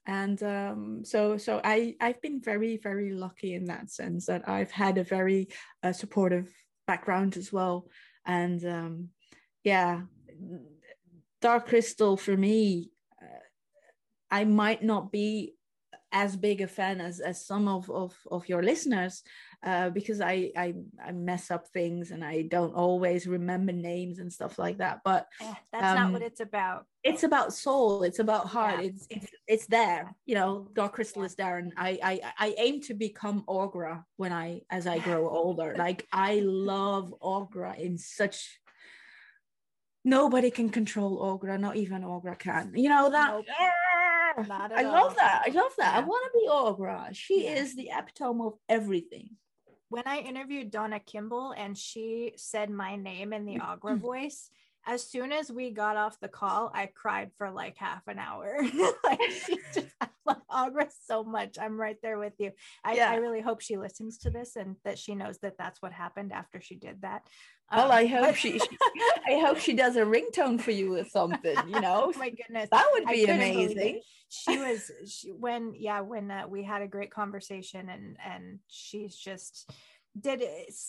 [0.07, 4.73] And um, so so i i've been very very lucky in that sense that i've
[4.73, 5.47] had a very
[5.85, 6.49] uh, supportive
[6.89, 7.87] background as well.
[8.27, 9.09] And um,
[9.63, 10.03] yeah
[11.41, 13.45] dark crystal for me uh,
[14.31, 15.55] i might not be
[16.13, 19.23] as big a fan as as some of of, of your listeners
[19.65, 24.33] uh, because I, I I mess up things and I don't always remember names and
[24.33, 25.01] stuff like that.
[25.05, 26.87] But Eh, that's not what um, it's about.
[27.03, 28.03] it's about soul.
[28.03, 28.81] It's about heart.
[28.81, 28.89] Yeah.
[28.89, 30.15] It's it's it's there.
[30.27, 34.33] You know, Dark Crystal is there, and I I I aim to become Aughra when
[34.33, 35.75] I as I grow older.
[35.79, 38.59] Like I love Aughra in such.
[40.05, 42.73] Nobody can control Aughra, not even Aughra can.
[42.75, 43.31] You know that.
[43.31, 43.47] Nope.
[44.37, 44.93] I all.
[44.93, 45.43] love that.
[45.47, 45.95] I love that.
[45.97, 47.15] I want to be Aughra.
[47.15, 47.55] She Yeah.
[47.57, 49.31] is the epitome of everything.
[49.89, 53.57] When I interviewed Donna Kimball and she said my name in the.
[53.63, 54.51] Aughra voice,
[54.87, 58.59] as soon as we got off the call, I cried for like half an hour.
[59.05, 59.87] like she just,
[60.27, 61.57] love Aughra so much.
[61.61, 62.53] I'm right there with you.
[62.85, 63.11] I, Yeah.
[63.11, 66.33] I really hope she listens to this and that she knows that that's what happened
[66.33, 67.23] after she did that.
[67.71, 68.79] Well, Um, I hope but- she, she-
[69.29, 71.57] I hope she does a ringtone for you or something.
[71.69, 72.69] You know, oh my goodness.
[72.71, 73.73] that would be couldn't believe it.
[73.73, 74.01] amazing.
[74.29, 79.15] she was she, when yeah when uh, we had a great conversation and and she's
[79.17, 79.71] just
[80.21, 80.45] did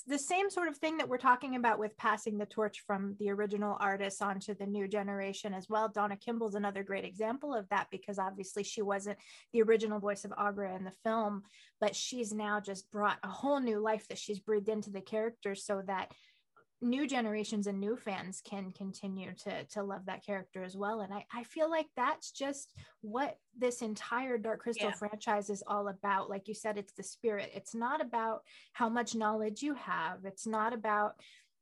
[0.06, 3.30] the same sort of thing that we're talking about with passing the torch from the
[3.30, 5.88] original artists onto the new generation as well.
[5.88, 9.18] Donna kimball's another great example of that because obviously she wasn't
[9.54, 11.44] the original voice of Aughra in the film
[11.84, 15.66] but she's now just brought a whole new life that she's breathed into the characters
[15.66, 16.10] so that
[16.84, 21.00] new generations and new fans can continue to to love that character as well.
[21.02, 24.96] And i i feel like that's just what this entire dark crystal Yeah.
[24.96, 26.30] franchise is all about.
[26.30, 27.52] Like you said it's the spirit.
[27.56, 28.42] It's not about
[28.74, 30.26] how much knowledge you have.
[30.26, 31.14] It's not about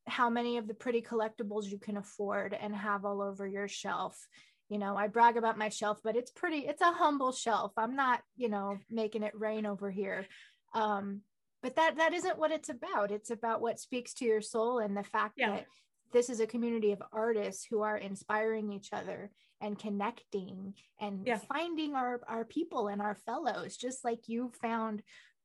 [0.08, 4.28] how many of the pretty collectibles you can afford and have all over your shelf.
[4.70, 7.74] You know i brag about my shelf but it's pretty it's a humble shelf.
[7.78, 10.26] I'm not you know making it rain over here.
[10.74, 11.22] Um
[11.62, 14.96] but that that isn't what it's about it's about what speaks to your soul and
[14.96, 15.52] the fact Yeah.
[15.58, 15.66] that
[16.14, 19.32] this is a community of artists who are inspiring each other
[19.62, 21.38] and connecting and Yeah.
[21.38, 25.04] finding our our people and our fellows just like you found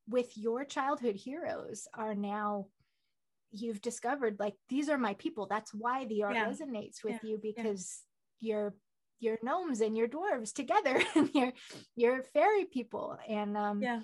[0.09, 2.67] with your childhood heroes are now
[3.53, 6.47] you've discovered like these are my people that's why the art Yeah.
[6.51, 7.29] resonates with Yeah.
[7.31, 8.03] you because
[8.41, 8.75] you're
[9.19, 11.53] you're gnomes and you're dwarves together and you're
[11.95, 14.03] you're fairy people and um Yeah,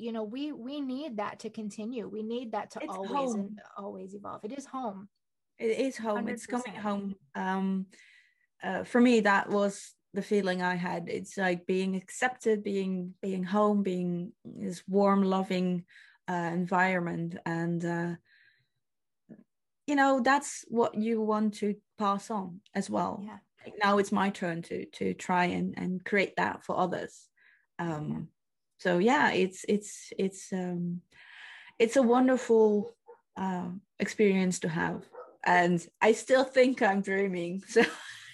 [0.00, 3.40] you know we we need that to continue we need that to It's always home.
[3.40, 5.08] and always evolve it is home
[5.58, 6.26] it is home.
[6.26, 7.16] It's coming home.
[7.34, 7.84] Um,
[8.62, 11.06] uh, for me, that was the feeling I had.
[11.10, 15.84] It's like being accepted, being being home, being this warm, loving
[16.30, 18.12] uh, environment, and uh,
[19.86, 23.20] you know that's what you want to pass on as well.
[23.22, 23.38] yeah
[23.84, 27.28] now it's my turn to to try and and create that for others
[27.78, 28.28] um
[28.80, 31.00] so yeah it's it's it's um
[31.78, 32.94] it's a wonderful
[33.36, 33.68] uh,
[33.98, 35.04] experience to have
[35.44, 37.82] and i still think i'm dreaming so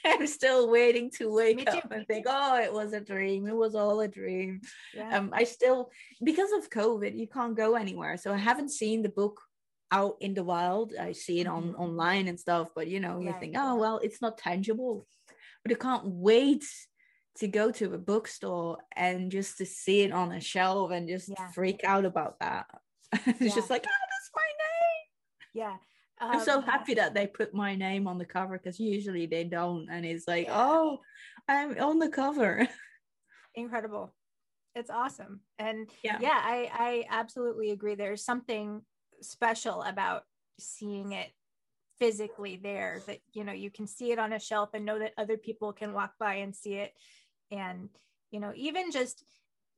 [0.04, 3.54] i'm still waiting to wake too, up and think oh it was a dream it
[3.54, 4.60] was all a dream
[4.94, 5.90] yeah um i still
[6.24, 9.40] because of covid you can't go anywhere so i haven't seen the book
[9.92, 10.94] out in the wild.
[10.98, 11.78] I see it on Mhm.
[11.78, 13.40] online and stuff, but you know, you Right.
[13.40, 15.06] think, oh well, it's not tangible.
[15.62, 16.64] But I can't wait
[17.36, 21.28] to go to a bookstore and just to see it on a shelf and just
[21.28, 21.50] Yeah.
[21.52, 22.66] freak out about that.
[23.12, 25.06] it's just like, oh, that's my name.
[25.54, 25.76] Yeah.
[26.18, 29.44] I'm so Um, happy that they put my name on the cover because usually they
[29.44, 29.88] don't.
[29.90, 30.56] And it's like, Yeah.
[30.58, 31.00] oh,
[31.48, 32.66] I'm on the cover.
[33.54, 34.14] incredible
[34.74, 36.18] it's awesome and Yeah.
[36.20, 38.82] yeah, i i absolutely agree there's something
[39.22, 40.24] special about
[40.60, 41.30] seeing it
[41.98, 45.14] physically there that you know you can see it on a shelf and know that
[45.16, 46.92] other people can walk by and see it
[47.50, 47.88] and
[48.30, 49.24] you know even just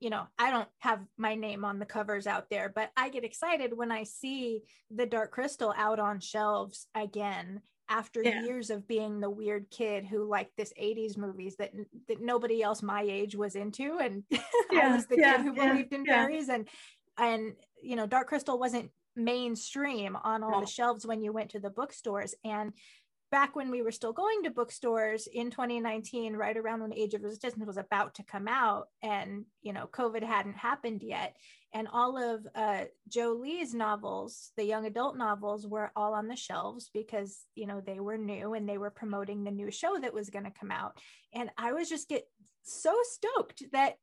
[0.01, 3.25] you know i don't have my name on the covers out there but i get
[3.25, 7.61] excited when i see the dark crystal out on shelves again
[7.91, 8.43] after Yeah.
[8.43, 11.73] years of being the weird kid who liked this 80s movies that
[12.09, 14.41] that nobody else my age was into and I
[14.71, 16.69] Yeah, was the yeah, kid who believed in fairies and
[17.17, 20.61] and you know dark crystal wasn't mainstream on all No.
[20.61, 22.73] the shelves when you went to the bookstores and
[23.31, 27.23] back when we were still going to bookstores in 2019 right around when age of
[27.23, 31.37] resistance was about to come out and you know covid hadn't happened yet.
[31.75, 36.37] And all of uh, joe lee's novels the young adult novels were all on the
[36.37, 40.15] shelves because you know they were new and they were promoting the new show that
[40.15, 40.99] was going to come out.
[41.35, 42.25] And i was just get
[42.63, 43.95] so stoked that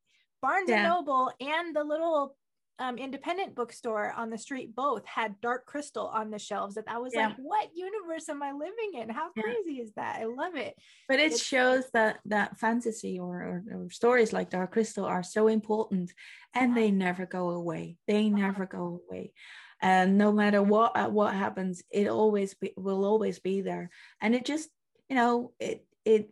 [0.42, 2.36] barnes and noble and the little
[2.78, 6.98] um, independent bookstore on the street both had dark crystal on the shelves that i
[6.98, 7.28] was Yeah.
[7.28, 9.08] like what universe am i living in?
[9.08, 9.42] How Yeah.
[9.44, 10.20] crazy is that?
[10.20, 10.76] I love it.
[11.08, 15.22] But it It's- shows that that fantasy or, or, or stories like dark crystal are
[15.22, 16.12] so important
[16.54, 17.96] and they never go away.
[18.06, 19.32] They never go away.
[19.80, 23.90] And no matter what uh, what happens it always be, will always be there.
[24.20, 24.68] And it just
[25.08, 26.30] you know it it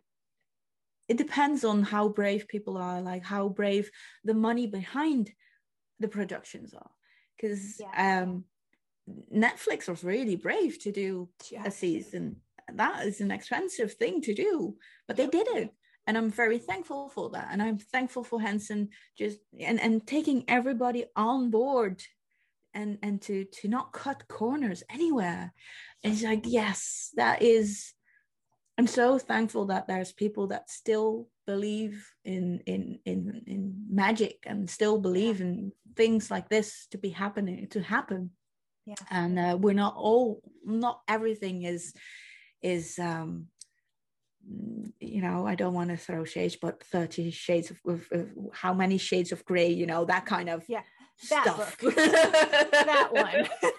[1.07, 3.89] it depends on how brave people are like how brave
[4.23, 5.31] the money behind
[5.99, 6.91] the productions are
[7.35, 8.21] because Yeah.
[8.23, 8.45] um
[9.33, 11.29] netflix was really brave to do
[11.63, 12.37] a season.
[12.73, 14.77] That is an expensive thing to do
[15.07, 15.69] but they did it.
[16.07, 17.49] And i'm very thankful for that.
[17.51, 22.01] And i'm thankful for henson just and and taking everybody on board
[22.73, 25.53] and and to to not cut corners anywhere.
[26.03, 27.93] And it's like yes that is
[28.77, 34.69] i'm so thankful that there's people that still believe in in in in magic and
[34.69, 38.31] still believe in things like this to be happening to happen.
[38.85, 38.95] Yeah.
[39.09, 41.93] And uh, we're not all not everything is
[42.61, 43.47] is um
[44.99, 48.75] you know i don't want to throw shades but 30 shades of, of, of how
[48.75, 50.83] many shades of gray you know that kind of Yeah,
[51.29, 51.77] that stuff.
[51.79, 51.95] book.
[51.95, 53.47] that one.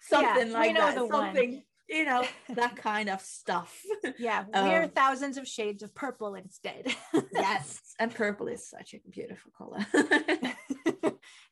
[0.00, 3.80] Something we like know that something you know that kind of stuff.
[4.18, 6.94] Yeah we're Um, thousands of shades of purple instead.
[7.32, 9.84] Yes and purple is such a beautiful color.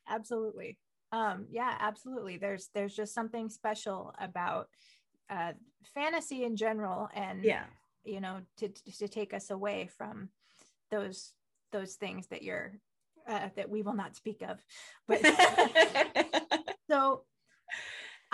[0.07, 0.77] Absolutely.
[1.11, 2.37] Um yeah absolutely.
[2.37, 4.67] There's there's just something special about
[5.29, 5.53] uh
[5.93, 7.63] fantasy in general and yeah.
[8.03, 8.69] you know to
[8.99, 10.29] to take us away from
[10.91, 11.33] those
[11.71, 12.73] those things that you're
[13.27, 14.63] uh, that we will not speak of.
[15.07, 15.19] But
[16.89, 17.23] so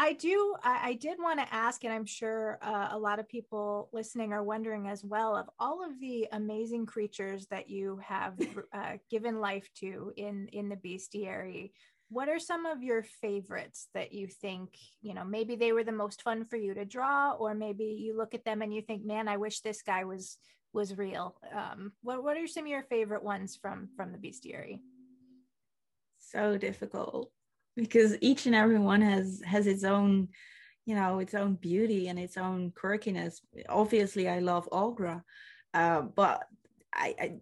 [0.02, 0.56] I do.
[0.64, 4.34] I, I did want to ask, and I'm sure uh, a lot of people listening
[4.34, 8.34] are wondering as well of all of the amazing creatures that you have
[8.74, 11.74] uh, given life to in in the bestiary.
[12.10, 15.92] What are some of your favorites that you think you know maybe they were the
[15.92, 19.06] most fun for you to draw, or maybe you look at them and you think,
[19.06, 20.40] man, I wish this guy was
[20.74, 21.36] was real.
[21.56, 24.80] Um, what what are some of your favorite ones from from the bestiary?
[26.18, 27.30] so difficult
[27.76, 30.28] because each and every one has has its own
[30.86, 33.42] you know its own beauty and its own quirkiness.
[33.70, 35.22] Obviously i love Aughra,
[35.74, 36.44] uh, but
[36.94, 37.34] I, I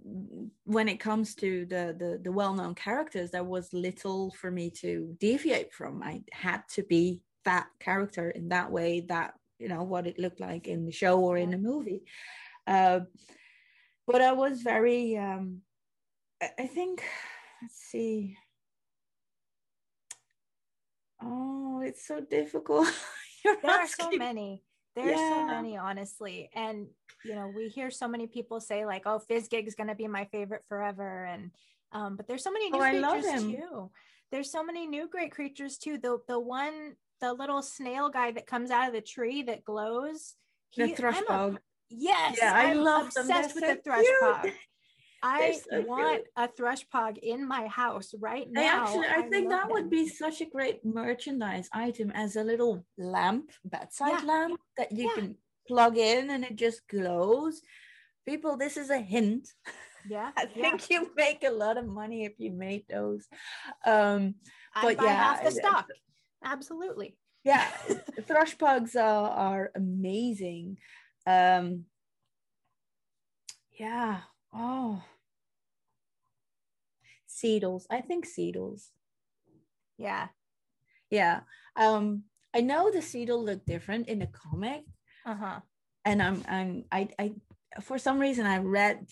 [0.65, 5.15] when it comes to the the, the well-known characters there was little for me to
[5.19, 6.03] deviate from.
[6.03, 10.39] I had to be that character in that way that you know what it looked
[10.39, 12.03] like in the show or in the movie.
[12.67, 13.01] Uh,
[14.05, 15.61] but i was very um
[16.41, 17.03] I- i think
[17.61, 18.35] let's see
[21.21, 22.87] Oh, it's so difficult.
[23.45, 24.63] There are so asking- many
[24.97, 26.87] there's so many honestly and
[27.23, 30.09] you know we hear so many people say like oh fizzgig is going to be
[30.09, 31.51] my favorite forever and
[31.93, 33.51] um but there's so many new Oh, I love creatures him.
[33.53, 33.91] too
[34.29, 38.45] there's so many new great creatures too the the one the little snail guy that
[38.45, 40.35] comes out of the tree that glows
[40.75, 41.59] The thrush a- bug.
[41.89, 44.03] yes Yeah, I I'm love obsessed with so the thrush
[44.43, 44.53] cute.
[45.23, 46.27] I so want cute.
[46.37, 49.89] a thrush pog in my house right I now actually, I think love that would
[49.89, 54.27] be such a great merchandise item as a little lamp, bedside Yeah.
[54.27, 55.15] lamp that you Yeah.
[55.15, 55.35] can
[55.67, 57.61] plug in and it just glows.
[58.25, 59.47] People, this is a hint.
[60.07, 60.61] yeah I yeah.
[60.63, 63.27] think you make a lot of money if you made those.
[63.85, 64.35] Um,
[64.75, 65.87] i but buy yeah, half the stock
[66.43, 67.67] absolutely yeah
[68.27, 70.77] thrush pugs are, are amazing
[71.25, 71.85] um
[73.79, 74.21] yeah
[74.53, 75.01] oh
[77.29, 77.85] Seedles.
[77.89, 78.89] I think Seedles.
[79.97, 80.27] Yeah.
[81.09, 81.41] Yeah.
[81.75, 82.23] Um,
[82.53, 84.83] I know the Seedle look different in the comic.
[85.25, 85.59] Uh-huh.
[86.05, 87.33] And I'm I'm I I
[87.81, 89.05] for some reason I read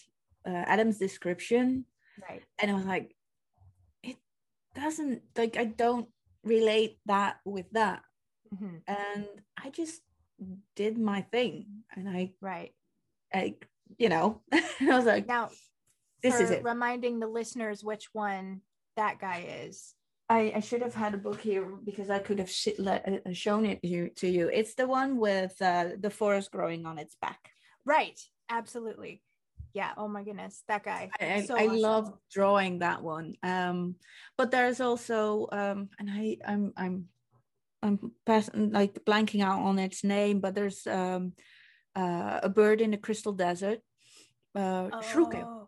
[0.46, 1.86] uh, Adam's description.
[2.28, 2.42] Right.
[2.60, 3.16] And I was like,
[4.02, 4.18] it
[4.74, 6.08] doesn't like I don't
[6.44, 8.02] relate that with that.
[8.54, 8.78] Mm-hmm.
[8.88, 9.28] And
[9.62, 10.02] I just
[10.76, 12.74] did my thing and I right.
[13.34, 13.56] I
[13.98, 15.50] you know, I was like now
[16.24, 16.64] this is it.
[16.64, 18.62] reminding the listeners which one
[18.96, 19.94] that guy is.
[20.30, 23.32] I, I should have had a book here because I could have sh- let, uh,
[23.32, 24.50] shown it you, to you.
[24.52, 27.52] It's the one with uh, the forest growing on its back.
[27.86, 28.20] Right.
[28.50, 29.22] Absolutely.
[29.74, 29.92] Yeah.
[29.96, 31.12] Oh my goodness, that guy.
[31.22, 31.80] I, So I awesome.
[31.80, 33.36] love drawing that one.
[33.44, 33.96] Um,
[34.38, 37.06] but there's also um, and I I'm I'm
[37.84, 41.34] I'm pass- like blanking out on its name, but there's um,
[42.02, 43.80] uh, a bird in the crystal desert.
[44.56, 44.90] Uh.
[44.94, 45.68] Oh.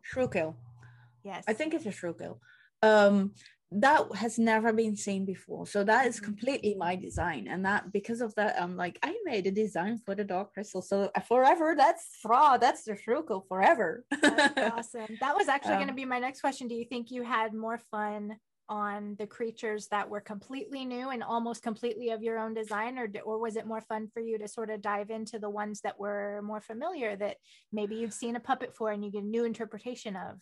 [1.23, 1.43] Yes.
[1.47, 2.37] I think it's a shrewkill.
[2.81, 3.33] Um,
[3.71, 5.67] that has never been seen before.
[5.67, 6.23] So that is Mhm.
[6.29, 7.47] completely my design.
[7.51, 10.81] And that because of that, I'm like, I made a design for the dark crystal.
[10.81, 14.05] So forever, that's Thra, that's the shrewkill forever.
[14.09, 15.11] That's awesome.
[15.19, 16.67] That was actually going to Um, be my next question.
[16.67, 18.21] Do you think you had more fun
[18.69, 23.09] on the creatures that were completely new and almost completely of your own design, or
[23.25, 25.99] or was it more fun for you to sort of dive into the ones that
[25.99, 27.37] were more familiar that
[27.73, 30.39] maybe you've seen a puppet for and you get a new interpretation of?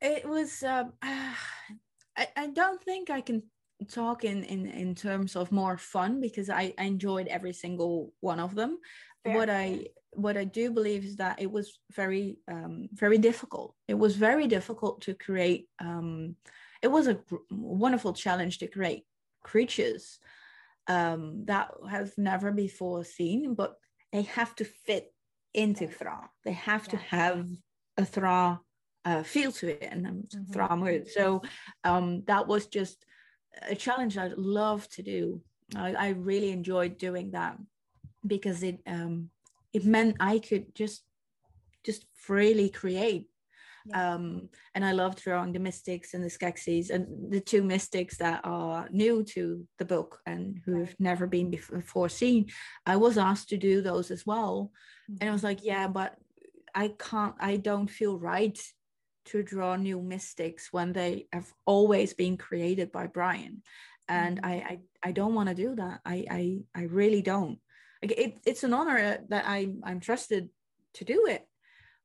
[0.00, 3.42] it was um I, I don't think I can
[3.90, 8.40] talk in, in in terms of more fun because I, I enjoyed every single one
[8.40, 8.78] of them.
[9.24, 9.36] Fair.
[9.36, 13.74] What I what I do believe is that it was very um, very difficult.
[13.86, 15.68] It was very difficult to create.
[15.78, 16.36] Um,
[16.86, 17.18] it was a
[17.50, 19.02] wonderful challenge to create
[19.42, 20.20] creatures
[20.86, 23.74] um, that has never before seen, but
[24.12, 25.12] they have to fit
[25.52, 26.30] into Thra.
[26.44, 27.44] They have to have
[27.96, 28.60] a Thra
[29.04, 30.52] uh, feel to it and um, Mhm.
[30.52, 31.02] Thra mood.
[31.18, 31.42] So
[31.82, 33.04] um, that was just
[33.68, 35.42] a challenge I'd love to do.
[35.74, 37.54] I, I really enjoyed doing that
[38.34, 39.30] because it um,
[39.72, 41.02] it meant I could just
[41.88, 43.26] just freely create.
[43.88, 44.14] Yeah.
[44.14, 48.40] Um, and I love drawing the mystics and the Skeksis and the two mystics that
[48.44, 52.46] are new to the book and who have never been before seen.
[52.84, 54.72] I was asked to do those as well,
[55.20, 56.16] and I was like, yeah, but
[56.74, 57.34] I can't.
[57.40, 58.58] I don't feel right
[59.26, 63.62] to draw new mystics when they have always been created by Brian,
[64.08, 64.78] and I I,
[65.08, 66.00] I don't want to do that.
[66.04, 67.58] I I I really don't.
[68.02, 70.48] Like it, it's an honor that I I'm trusted
[70.94, 71.45] to do it,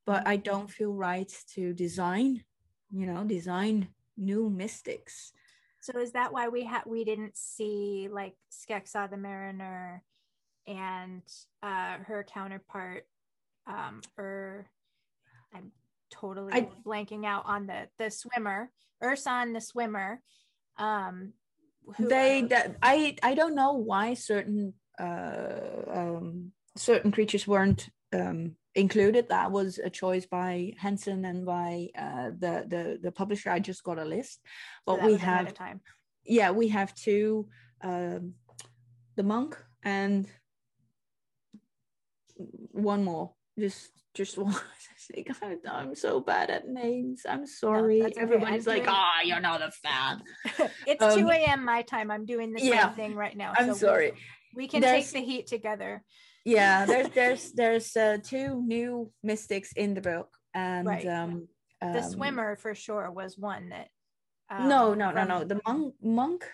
[0.05, 2.43] but I don't feel right to design,
[2.91, 5.31] you know, design new mystics.
[5.81, 10.03] So is that why we had we didn't see like Skeksa the Mariner
[10.67, 11.23] and
[11.63, 13.07] uh her counterpart
[13.65, 14.67] um or
[15.53, 15.71] I'm
[16.11, 18.69] totally I- blanking out on the the swimmer
[19.03, 20.21] Ursan the swimmer
[20.77, 21.33] um
[21.97, 27.89] who they are- that I I don't know why certain uh um certain creatures weren't
[28.13, 33.49] um included that was a choice by Henson and by uh the the the publisher.
[33.49, 34.39] I just got a list.
[34.85, 35.81] But that we have time.
[36.25, 37.47] Yeah we have two
[37.83, 38.33] um
[39.17, 40.27] the monk and
[42.71, 43.33] one more.
[43.59, 44.55] Just just one.
[45.67, 47.23] I'm so bad at names.
[47.27, 48.01] I'm sorry.
[48.01, 48.21] that's okay.
[48.21, 50.23] everybody's like doing- ah you're not a fan.
[50.87, 52.09] It's Um, 2 a.m my time.
[52.11, 52.87] I'm doing the yeah.
[52.87, 53.53] same thing right now.
[53.57, 54.13] I'm so we- sorry.
[54.55, 56.03] we, can There's- take the heat together
[56.45, 61.07] yeah there's there's there's uh, two new mystics in the book and Right.
[61.07, 61.47] um
[61.81, 63.89] the um, swimmer for sure was one that
[64.51, 66.45] no um, no no from- no the monk monk?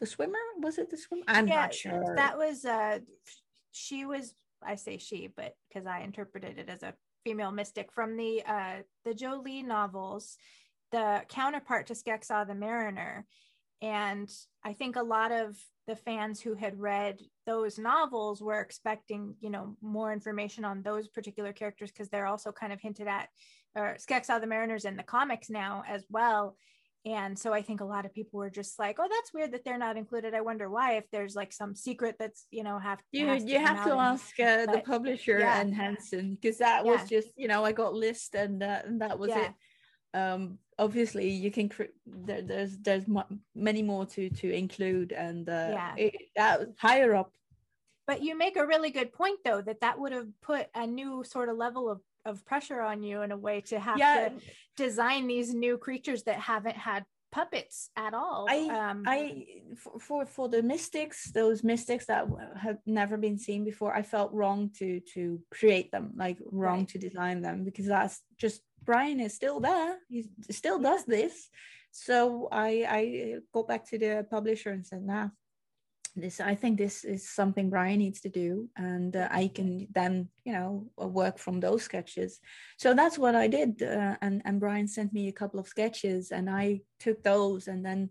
[0.00, 0.38] The swimmer?
[0.60, 2.14] Was it the swimmer i'm yeah, not sure.
[2.16, 2.98] That was uh
[3.72, 4.34] she was
[4.66, 6.94] I say she, but because I interpreted it as a
[7.24, 10.36] female mystic from the uh the Jolie novels,
[10.90, 13.26] the counterpart to Skeksa the Mariner.
[13.82, 14.30] And
[14.64, 15.56] I think a lot of
[15.86, 21.08] the fans who had read those novels were expecting, you know, more information on those
[21.08, 23.28] particular characters because they're also kind of hinted at
[23.76, 26.56] or Skeksa the Mariners in the comics now as well
[27.06, 29.64] and so i think a lot of people were just like oh that's weird that
[29.64, 32.98] they're not included i wonder why if there's like some secret that's you know have
[33.12, 35.60] you you have to and- ask uh, the publisher yeah.
[35.60, 39.18] and Henson because that was just you know I got list and uh, and that
[39.18, 39.46] was Yeah.
[39.46, 39.52] it.
[40.14, 45.48] Um, obviously you can cr- there, there's there's mu- many more to to include and
[45.48, 45.94] uh, Yeah.
[45.96, 47.30] it, that higher up.
[48.06, 51.24] but you make a really good point though that that would have put a new
[51.24, 54.40] sort of level of of pressure on you in a way to have Yeah, to
[54.76, 58.46] design these new creatures that haven't had puppets at all.
[58.48, 58.58] I,
[58.90, 59.44] um, I
[60.06, 64.70] for, for the mystics, those mystics that have never been seen before, I felt wrong
[64.78, 66.88] to to create them, like wrong Right.
[66.92, 69.98] to design them because that's just Brian is still there.
[70.08, 71.48] He still does this.
[71.90, 75.28] So I I go back to the publisher and said, nah,
[76.16, 80.28] this I think this is something Brian needs to do, and uh, I can then
[80.44, 82.40] you know uh, work from those sketches.
[82.78, 86.30] So that's what I did, uh, and and Brian sent me a couple of sketches,
[86.30, 88.10] and I took those and then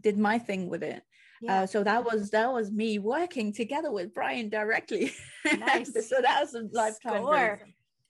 [0.00, 1.02] did my thing with it.
[1.40, 5.12] yeah, Uh, so that was that was me working together with Brian directly.
[5.58, 5.92] Nice.
[6.08, 7.24] so that was a lifetime.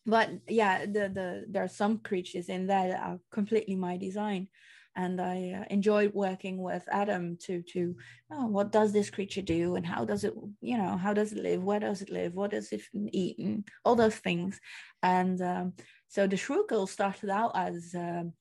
[0.08, 4.48] But yeah, the the there are some creatures in there that are completely my design,
[4.96, 7.94] and I uh, enjoyed working with Adam to to
[8.32, 9.76] oh, what does this creature do?
[9.76, 10.32] And how does it
[10.62, 11.62] you know how does it live?
[11.62, 12.32] Where does it live?
[12.32, 12.80] What does it
[13.12, 13.38] eat?
[13.38, 14.58] And all those things,
[15.02, 15.74] and um,
[16.08, 18.32] so the Shrukel started out as um,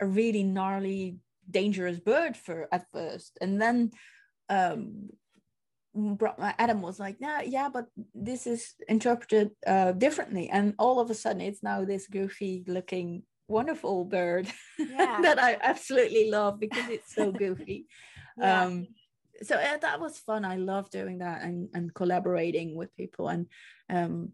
[0.00, 1.18] a really gnarly
[1.50, 3.36] dangerous bird for at first.
[3.42, 3.90] And then
[4.48, 5.10] um
[6.58, 10.48] adam was like yeah yeah but this is interpreted uh differently.
[10.48, 14.46] And all of a sudden it's now this goofy looking wonderful bird
[14.78, 15.20] Yeah.
[15.22, 17.86] that i absolutely love because it's so goofy.
[18.38, 18.62] Yeah.
[18.62, 18.86] um
[19.42, 20.44] so yeah, that was fun.
[20.44, 23.28] I love doing that and and collaborating with people.
[23.28, 23.46] And
[23.88, 24.32] um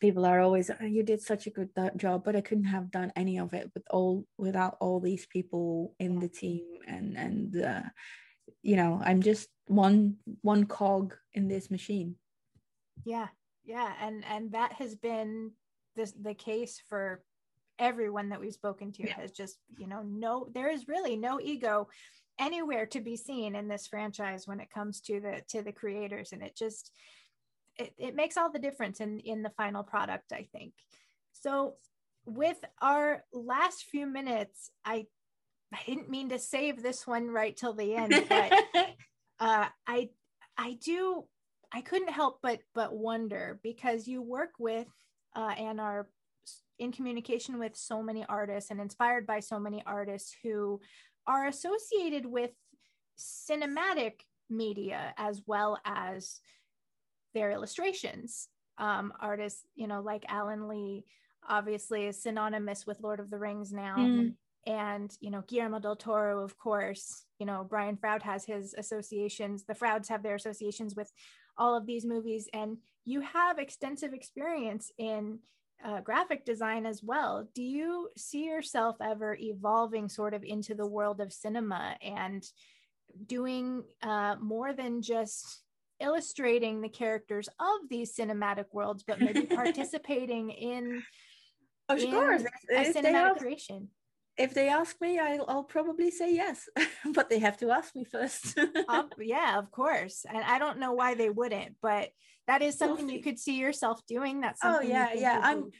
[0.00, 3.10] people are always "Oh, you did such a good job but i couldn't have done
[3.16, 7.82] any of it with all without all these people in the team and and uh,
[8.64, 12.16] you know i'm just one one cog in this machine.
[13.04, 13.28] Yeah
[13.64, 13.92] yeah.
[14.00, 15.52] And and that has been
[15.96, 17.22] this the case for
[17.78, 19.14] everyone that we've spoken to Yeah.
[19.14, 21.88] has just you know no there is really no ego
[22.38, 26.32] anywhere to be seen in this franchise when it comes to the to the creators.
[26.32, 26.90] And it just
[27.76, 30.74] it, it makes all the difference in in the final product i think.
[31.32, 31.74] So
[32.26, 35.06] with our last few minutes i
[35.74, 38.52] i didn't mean to save this one right till the end but
[39.40, 40.10] uh, I
[40.56, 41.24] I do
[41.72, 44.88] I couldn't help but but wonder because you work with
[45.36, 46.08] uh, and are
[46.78, 50.80] in communication with so many artists and inspired by so many artists who
[51.26, 52.50] are associated with
[53.18, 54.20] cinematic
[54.50, 56.40] media as well as
[57.32, 58.48] their illustrations.
[58.76, 61.04] Um, artists, you know, like Alan Lee,
[61.48, 64.34] obviously is synonymous with Lord of the Rings now Mm.
[64.66, 67.24] And you know Guillermo del Toro, of course.
[67.38, 69.64] You know Brian Froud has his associations.
[69.64, 71.10] The Frouds have their associations with
[71.56, 75.38] all of these movies, and you have extensive experience in
[75.84, 77.48] uh, graphic design as well.
[77.54, 82.44] Do you see yourself ever evolving sort of into the world of cinema and
[83.26, 85.62] doing uh, more than just
[86.00, 91.02] illustrating the characters of these cinematic worlds, but maybe participating in
[91.88, 92.44] of in course
[92.74, 93.88] a cinematic creation?
[94.36, 96.68] If they ask me I'll, I'll probably say yes
[97.14, 98.58] but they have to ask me first
[98.88, 100.26] Um, yeah, of course.
[100.28, 102.10] And I don't know why they wouldn't, but
[102.46, 104.40] that is something you could see yourself doing.
[104.40, 105.70] That's oh yeah yeah i'm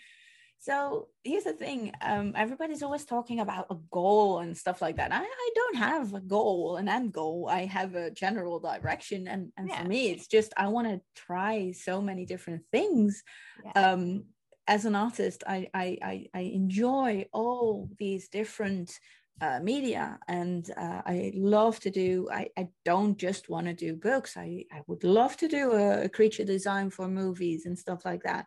[0.58, 5.12] so here's the thing um everybody's always talking about a goal and stuff like that
[5.12, 9.52] i, I don't have a goal an end goal i have a general direction and
[9.58, 9.82] and Yeah.
[9.82, 13.22] for me it's just i want to try so many different things
[13.64, 13.72] Yeah.
[13.92, 14.24] um
[14.66, 18.98] as an artist I, I i i enjoy all these different
[19.40, 23.96] uh, media and uh, i love to do I, I don't just want to do
[23.96, 24.36] books.
[24.36, 28.22] I i would love to do a, a creature design for movies and stuff like
[28.22, 28.46] that.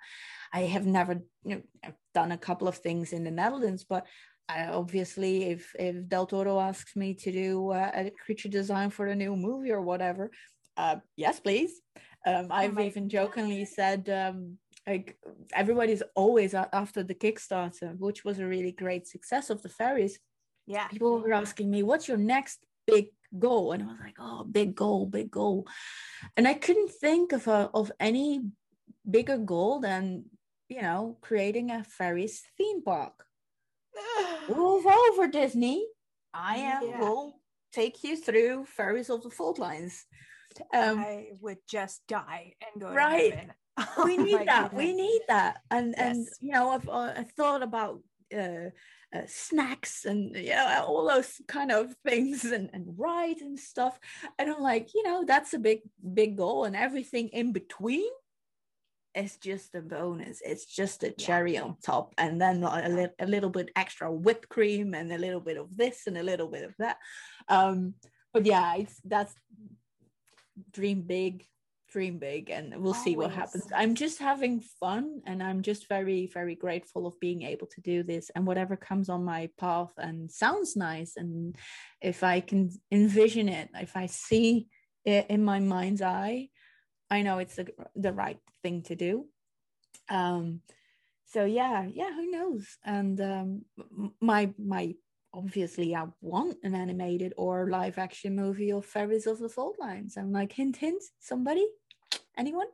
[0.53, 4.07] I have never you know I've done a couple of things in the netherlands but
[4.49, 9.07] I, obviously if if del toro asks me to do uh, a creature design for
[9.07, 10.32] a new movie or whatever
[10.78, 11.82] uh yes please.
[12.26, 14.57] Um i've my even jokingly said um
[14.88, 15.17] like
[15.53, 20.19] everybody's always after the kickstarter which was a really great success of the fairies.
[20.65, 20.88] Yeah.
[20.88, 23.07] people were asking me what's your next big
[23.38, 23.73] goal?
[23.73, 25.67] And i was like oh big goal big goal.
[26.35, 28.41] And i couldn't think of a, of any
[29.09, 30.25] bigger goal than
[30.69, 33.25] you know creating a fairies theme park.
[34.49, 35.85] Move over disney.
[36.33, 36.99] I am Yeah.
[36.99, 37.39] will
[37.73, 40.05] take you through fairies of the fault lines.
[40.73, 43.51] Um I would just die and go Right.
[44.03, 45.61] we Oh need that we need that.
[45.71, 48.01] And and you know i've uh, i thought about
[48.36, 48.69] uh,
[49.15, 53.99] uh snacks and yeah all those kind of things and and rides and stuff.
[54.39, 55.82] And i'm like you know that's a big
[56.13, 58.09] big goal and everything in between
[59.15, 60.41] is just a bonus.
[60.45, 64.47] It's just a cherry on top and then a, li- a little bit extra whipped
[64.47, 66.97] cream and a little bit of this and a little bit of that.
[67.49, 67.95] Um
[68.34, 69.34] but yeah it's that's
[70.71, 71.45] dream big
[71.89, 73.67] dream big and we'll see what happens.
[73.75, 78.03] I'm just having fun and i'm just very very grateful of being able to do
[78.03, 81.55] this and whatever comes on my path and sounds nice and
[82.01, 84.67] if i can envision it if i see
[85.05, 86.49] it in my mind's eye
[87.09, 89.25] i know it's the, the right thing to do.
[90.09, 90.61] Um
[91.25, 92.65] so yeah yeah who knows?
[92.83, 93.65] And um
[94.21, 94.95] my my
[95.47, 100.17] obviously I want an animated or live action movie of Fairies of the Fault Lines.
[100.17, 101.65] I'm like, hint, hint, somebody,
[102.38, 102.67] anyone,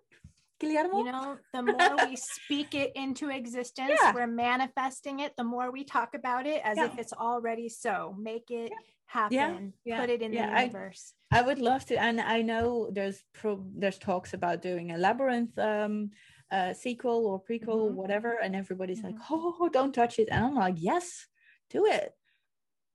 [0.59, 0.99] Guillermo.
[0.99, 4.14] You know, the more we speak it into existence, Yeah.
[4.14, 5.34] we're manifesting it.
[5.36, 8.16] The more we talk about it as if it's already so.
[8.18, 8.72] Make it
[9.07, 9.34] happen.
[9.36, 11.14] Yeah, yeah, Put it in yeah, the I- universe.
[11.32, 15.57] I would love to, and I know there's pro- there's talks about doing a labyrinth
[15.59, 16.11] um
[16.51, 17.95] uh, sequel or prequel, Mhm.
[17.95, 19.26] whatever, and everybody's like, Mhm.
[19.32, 21.26] oh, don't touch it, and I'm like, yes,
[21.72, 22.14] do it.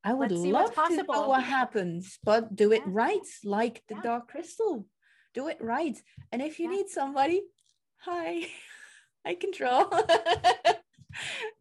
[0.09, 2.92] I would Let's see what's love to know what happens, but do it Yeah.
[2.92, 4.00] right, like the Yeah.
[4.02, 4.86] Dark Crystal.
[5.34, 6.02] Do it right,
[6.32, 6.76] and if you Yeah.
[6.76, 7.42] need somebody,
[7.98, 8.46] hi,
[9.30, 9.84] I can draw.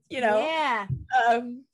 [0.09, 0.87] you know, yeah.
[1.27, 1.65] um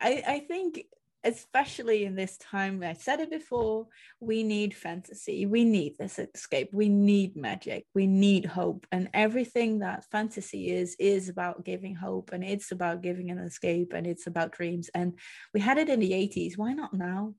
[0.00, 0.86] i i think
[1.24, 3.86] especially in this time i said it before
[4.20, 9.80] we need fantasy we need this escape we need magic we need hope and everything
[9.80, 14.26] that fantasy is is about giving hope and it's about giving an escape and it's
[14.28, 15.18] about dreams and
[15.52, 17.34] we had it in the 80s why not now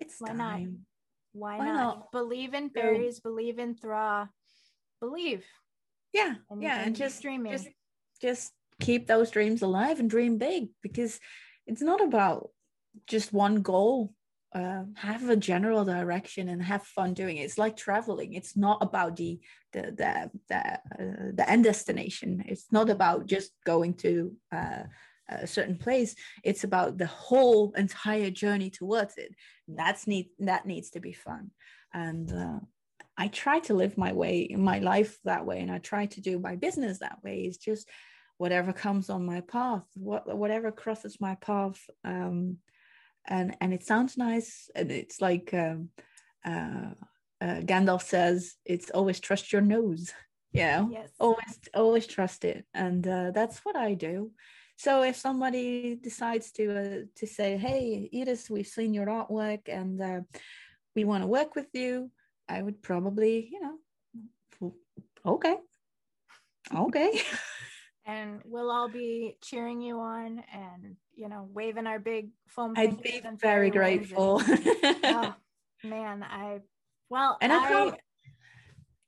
[0.00, 0.60] it's Why not?
[1.32, 1.74] Why, Why not?
[1.74, 2.12] not?
[2.12, 4.28] Believe in fairies, believe in Thra.
[5.00, 5.44] Believe.
[6.12, 7.52] yeah And yeah and just dreaming.
[7.52, 7.68] just
[8.20, 11.20] just keep those dreams alive and dream big because
[11.66, 12.50] it's not about
[13.06, 14.12] just one goal
[14.54, 17.42] uh, have a general direction and have fun doing it.
[17.42, 18.34] It's like traveling.
[18.34, 19.40] It's not about the
[19.72, 22.44] the the the, uh, the end destination.
[22.46, 24.82] It's not about just going to uh,
[25.28, 26.14] a certain place.
[26.44, 29.34] It's about the whole entire journey towards it.
[29.68, 31.50] That's need that needs to be fun.
[31.94, 32.60] And uh,
[33.16, 36.38] I try to live my way my life that way, and I try to do
[36.38, 37.40] my business that way.
[37.40, 37.88] It's just
[38.36, 42.58] whatever comes on my path, what whatever crosses my path, um,
[43.26, 45.90] and and it sounds nice, and it's like um,
[46.44, 46.92] uh,
[47.40, 50.12] uh, Gandalf says, it's always trust your nose.
[50.54, 51.08] You know, Yes.
[51.18, 54.32] always always trust it, and uh, that's what I do.
[54.76, 59.98] So if somebody decides to uh, to say, "Hey, Edith, we've seen your artwork, and
[60.02, 60.20] uh,
[60.94, 62.10] we want to work with you,"
[62.50, 64.74] I would probably, you know,
[65.24, 65.56] okay,
[66.74, 67.22] okay,
[68.04, 73.02] and we'll all be cheering you on and you know waving our big foam I'd
[73.02, 74.42] be very and- grateful.
[74.46, 75.34] oh
[75.84, 76.60] man i
[77.10, 78.00] well And I I, can't-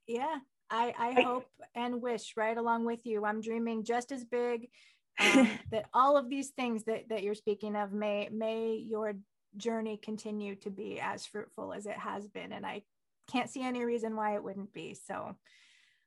[0.07, 0.37] yeah
[0.71, 4.69] i i I- hope and wish right along with you i'm dreaming just as big
[5.21, 9.15] um, that all of these things that that you're speaking of may may your
[9.57, 12.83] journey continue to be as fruitful as it has been and i
[13.31, 15.37] can't see any reason why it wouldn't be so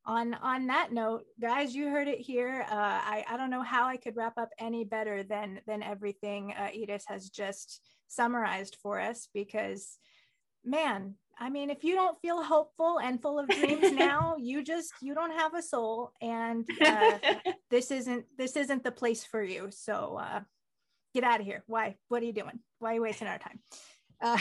[0.07, 2.65] on on that note guys you heard it here.
[2.69, 6.53] Uh, I, I don't know how i could wrap up any better than than everything
[6.57, 9.97] uh, edith has just summarized for us because
[10.63, 14.93] man i mean if you don't feel hopeful and full of dreams now you just
[15.01, 17.19] you don't have a soul and uh,
[17.69, 19.69] this isn't this isn't the place for you.
[19.71, 20.41] So uh,
[21.13, 21.63] get out of here.
[21.67, 21.95] Why?
[22.07, 22.59] What are you doing?
[22.79, 23.59] Why are you wasting our time?
[24.21, 24.37] Uh,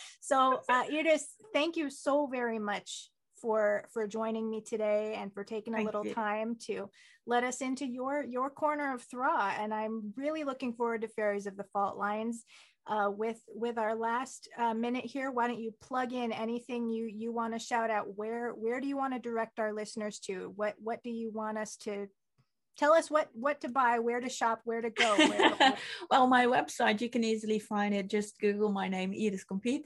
[0.20, 3.10] so uh, Edith, thank you so very much
[3.46, 6.12] for for joining me today and for taking a Thank little you.
[6.12, 6.90] time to
[7.26, 9.54] let us into your your corner of Thra.
[9.56, 12.44] And I'm really looking forward to Fairies of the Fault Lines.
[12.88, 17.06] Uh, with with our last uh, minute here, why don't you plug in anything you
[17.06, 18.16] you want to shout out?
[18.16, 20.52] Where where do you want to direct our listeners to?
[20.56, 22.08] What what do you want us to
[22.76, 23.10] tell us?
[23.10, 24.00] What what to buy?
[24.00, 24.60] Where to shop?
[24.64, 25.16] Where to go?
[25.16, 25.76] Where,
[26.10, 28.08] well, my website, you can easily find it.
[28.08, 29.82] Just Google my name, Edith Compiet.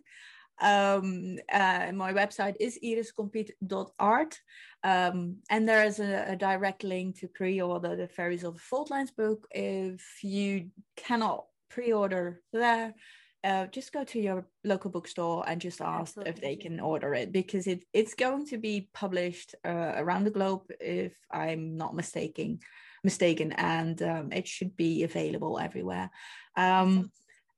[0.61, 4.39] Um, uh, my website is edithcompiet.art.
[4.83, 8.91] Um, and there is a, a direct link to pre-order the Fairies of the Fault
[8.91, 9.47] Lines book.
[9.51, 12.95] If you cannot pre-order there,
[13.43, 17.33] uh, just go to your local bookstore and just ask if they can order it
[17.33, 22.61] because it, it's going to be published uh, around the globe if I'm not mistaken
[23.03, 26.11] mistaken and um, it should be available everywhere
[26.57, 27.11] um,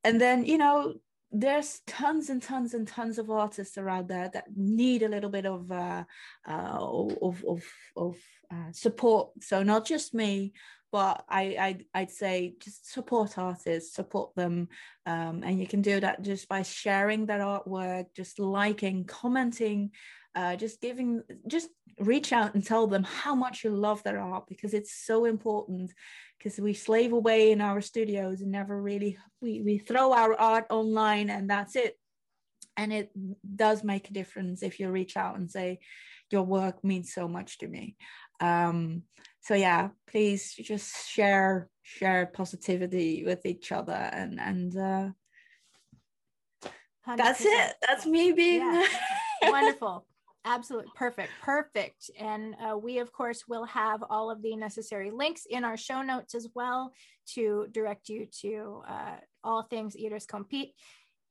[0.05, 0.95] and then you know
[1.33, 5.47] there's tons and tons and tons of artists around there that need a little bit
[5.47, 6.05] of uh,
[6.47, 7.65] uh, of of,
[7.97, 8.17] of
[8.53, 9.31] uh, support.
[9.41, 10.53] So not just me
[10.93, 14.69] but I, I'd, I'd say just support artists support them
[15.07, 19.91] um, and you can do that just by sharing their artwork just liking commenting
[20.35, 21.69] uh, just giving just
[21.99, 25.93] reach out and tell them how much you love their art because it's so important
[26.43, 30.67] because we slave away in our studios and never really we, we throw our art
[30.71, 31.97] online and that's it
[32.77, 33.11] and it
[33.55, 35.79] does make a difference if you reach out and say
[36.31, 37.97] your work means so much to me
[38.41, 39.03] um
[39.41, 45.09] so yeah please just share share positivity with each other and and uh
[47.17, 48.87] that's it that's me being Yeah.
[49.45, 50.07] Wonderful.
[50.45, 51.31] Absolutely perfect.
[51.41, 52.11] Perfect.
[52.19, 56.03] And uh, we, of course, will have all of the necessary links in our show
[56.03, 56.93] notes as well
[57.35, 60.73] to direct you to uh, all things Edith Compiet.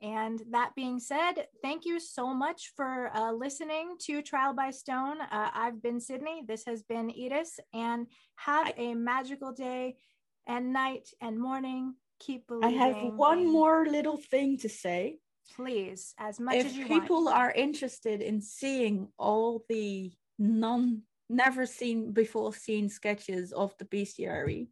[0.01, 5.22] And that being said, thank you so much for uh, listening to Trial by Stone.
[5.22, 6.41] Uh, I've been Sydney.
[6.47, 7.59] This has been Edith.
[7.74, 8.07] And
[8.38, 9.95] have a magical day
[10.47, 11.95] and night and morning.
[12.20, 12.80] Keep believing.
[12.80, 15.18] i have one more little thing to say
[15.56, 17.38] Please, as much as if you people want.
[17.38, 24.68] are interested in seeing all the non never seen before seen sketches of the bestiary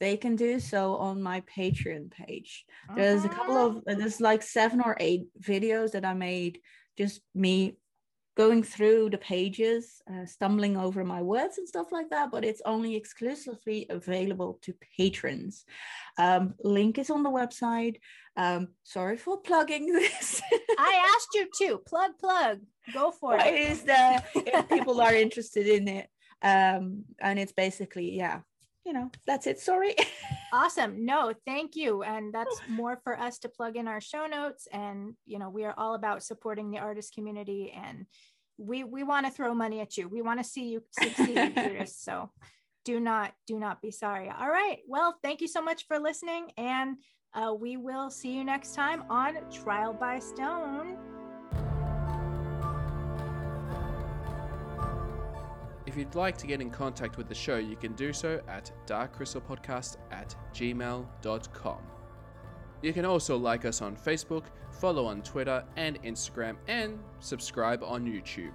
[0.00, 2.64] they can do so on my patreon page
[2.96, 3.80] there's a couple Uh-huh.
[3.86, 6.58] of there's like seven or eight videos that i made
[6.98, 7.76] just me
[8.36, 12.62] going through the pages uh, stumbling over my words and stuff like that but it's
[12.64, 15.64] only exclusively available to patrons.
[16.18, 17.96] Um, link is on the website.
[18.36, 20.40] Um, sorry for plugging this.
[20.78, 21.78] I asked you to.
[21.86, 22.60] Plug, plug,
[22.92, 23.54] go for it.
[23.54, 26.08] is the, if people are interested in it
[26.44, 28.40] um and it's basically yeah
[28.84, 29.94] you know that's it sorry
[30.52, 31.06] Awesome.
[31.06, 32.02] No, thank you.
[32.02, 34.68] And that's more for us to plug in our show notes.
[34.70, 38.04] And, you know, we are all about supporting the artist community and
[38.58, 40.08] we we want to throw money at you.
[40.08, 41.96] We want to see you succeed, Judas.
[41.96, 42.30] So
[42.84, 44.28] do not, do not be sorry.
[44.28, 44.80] All right.
[44.86, 46.50] Well, thank you so much for listening.
[46.58, 46.98] And
[47.34, 50.98] uh, we will see you next time on Trial by Stone.
[55.92, 58.72] If you'd like to get in contact with the show, you can do so at
[58.86, 61.78] darkcrystalpodcast at gmail.com.
[62.80, 68.06] You can also like us on Facebook, follow on Twitter and Instagram, and subscribe on
[68.06, 68.54] YouTube.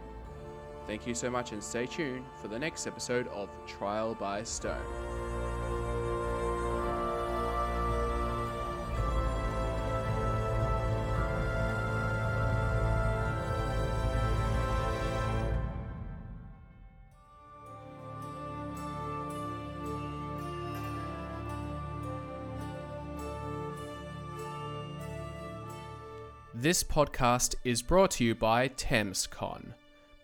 [0.86, 5.26] Thank you so much and stay tuned for the next episode of Trial by Stone.
[26.67, 29.75] This podcast is brought to you by ThamesCon,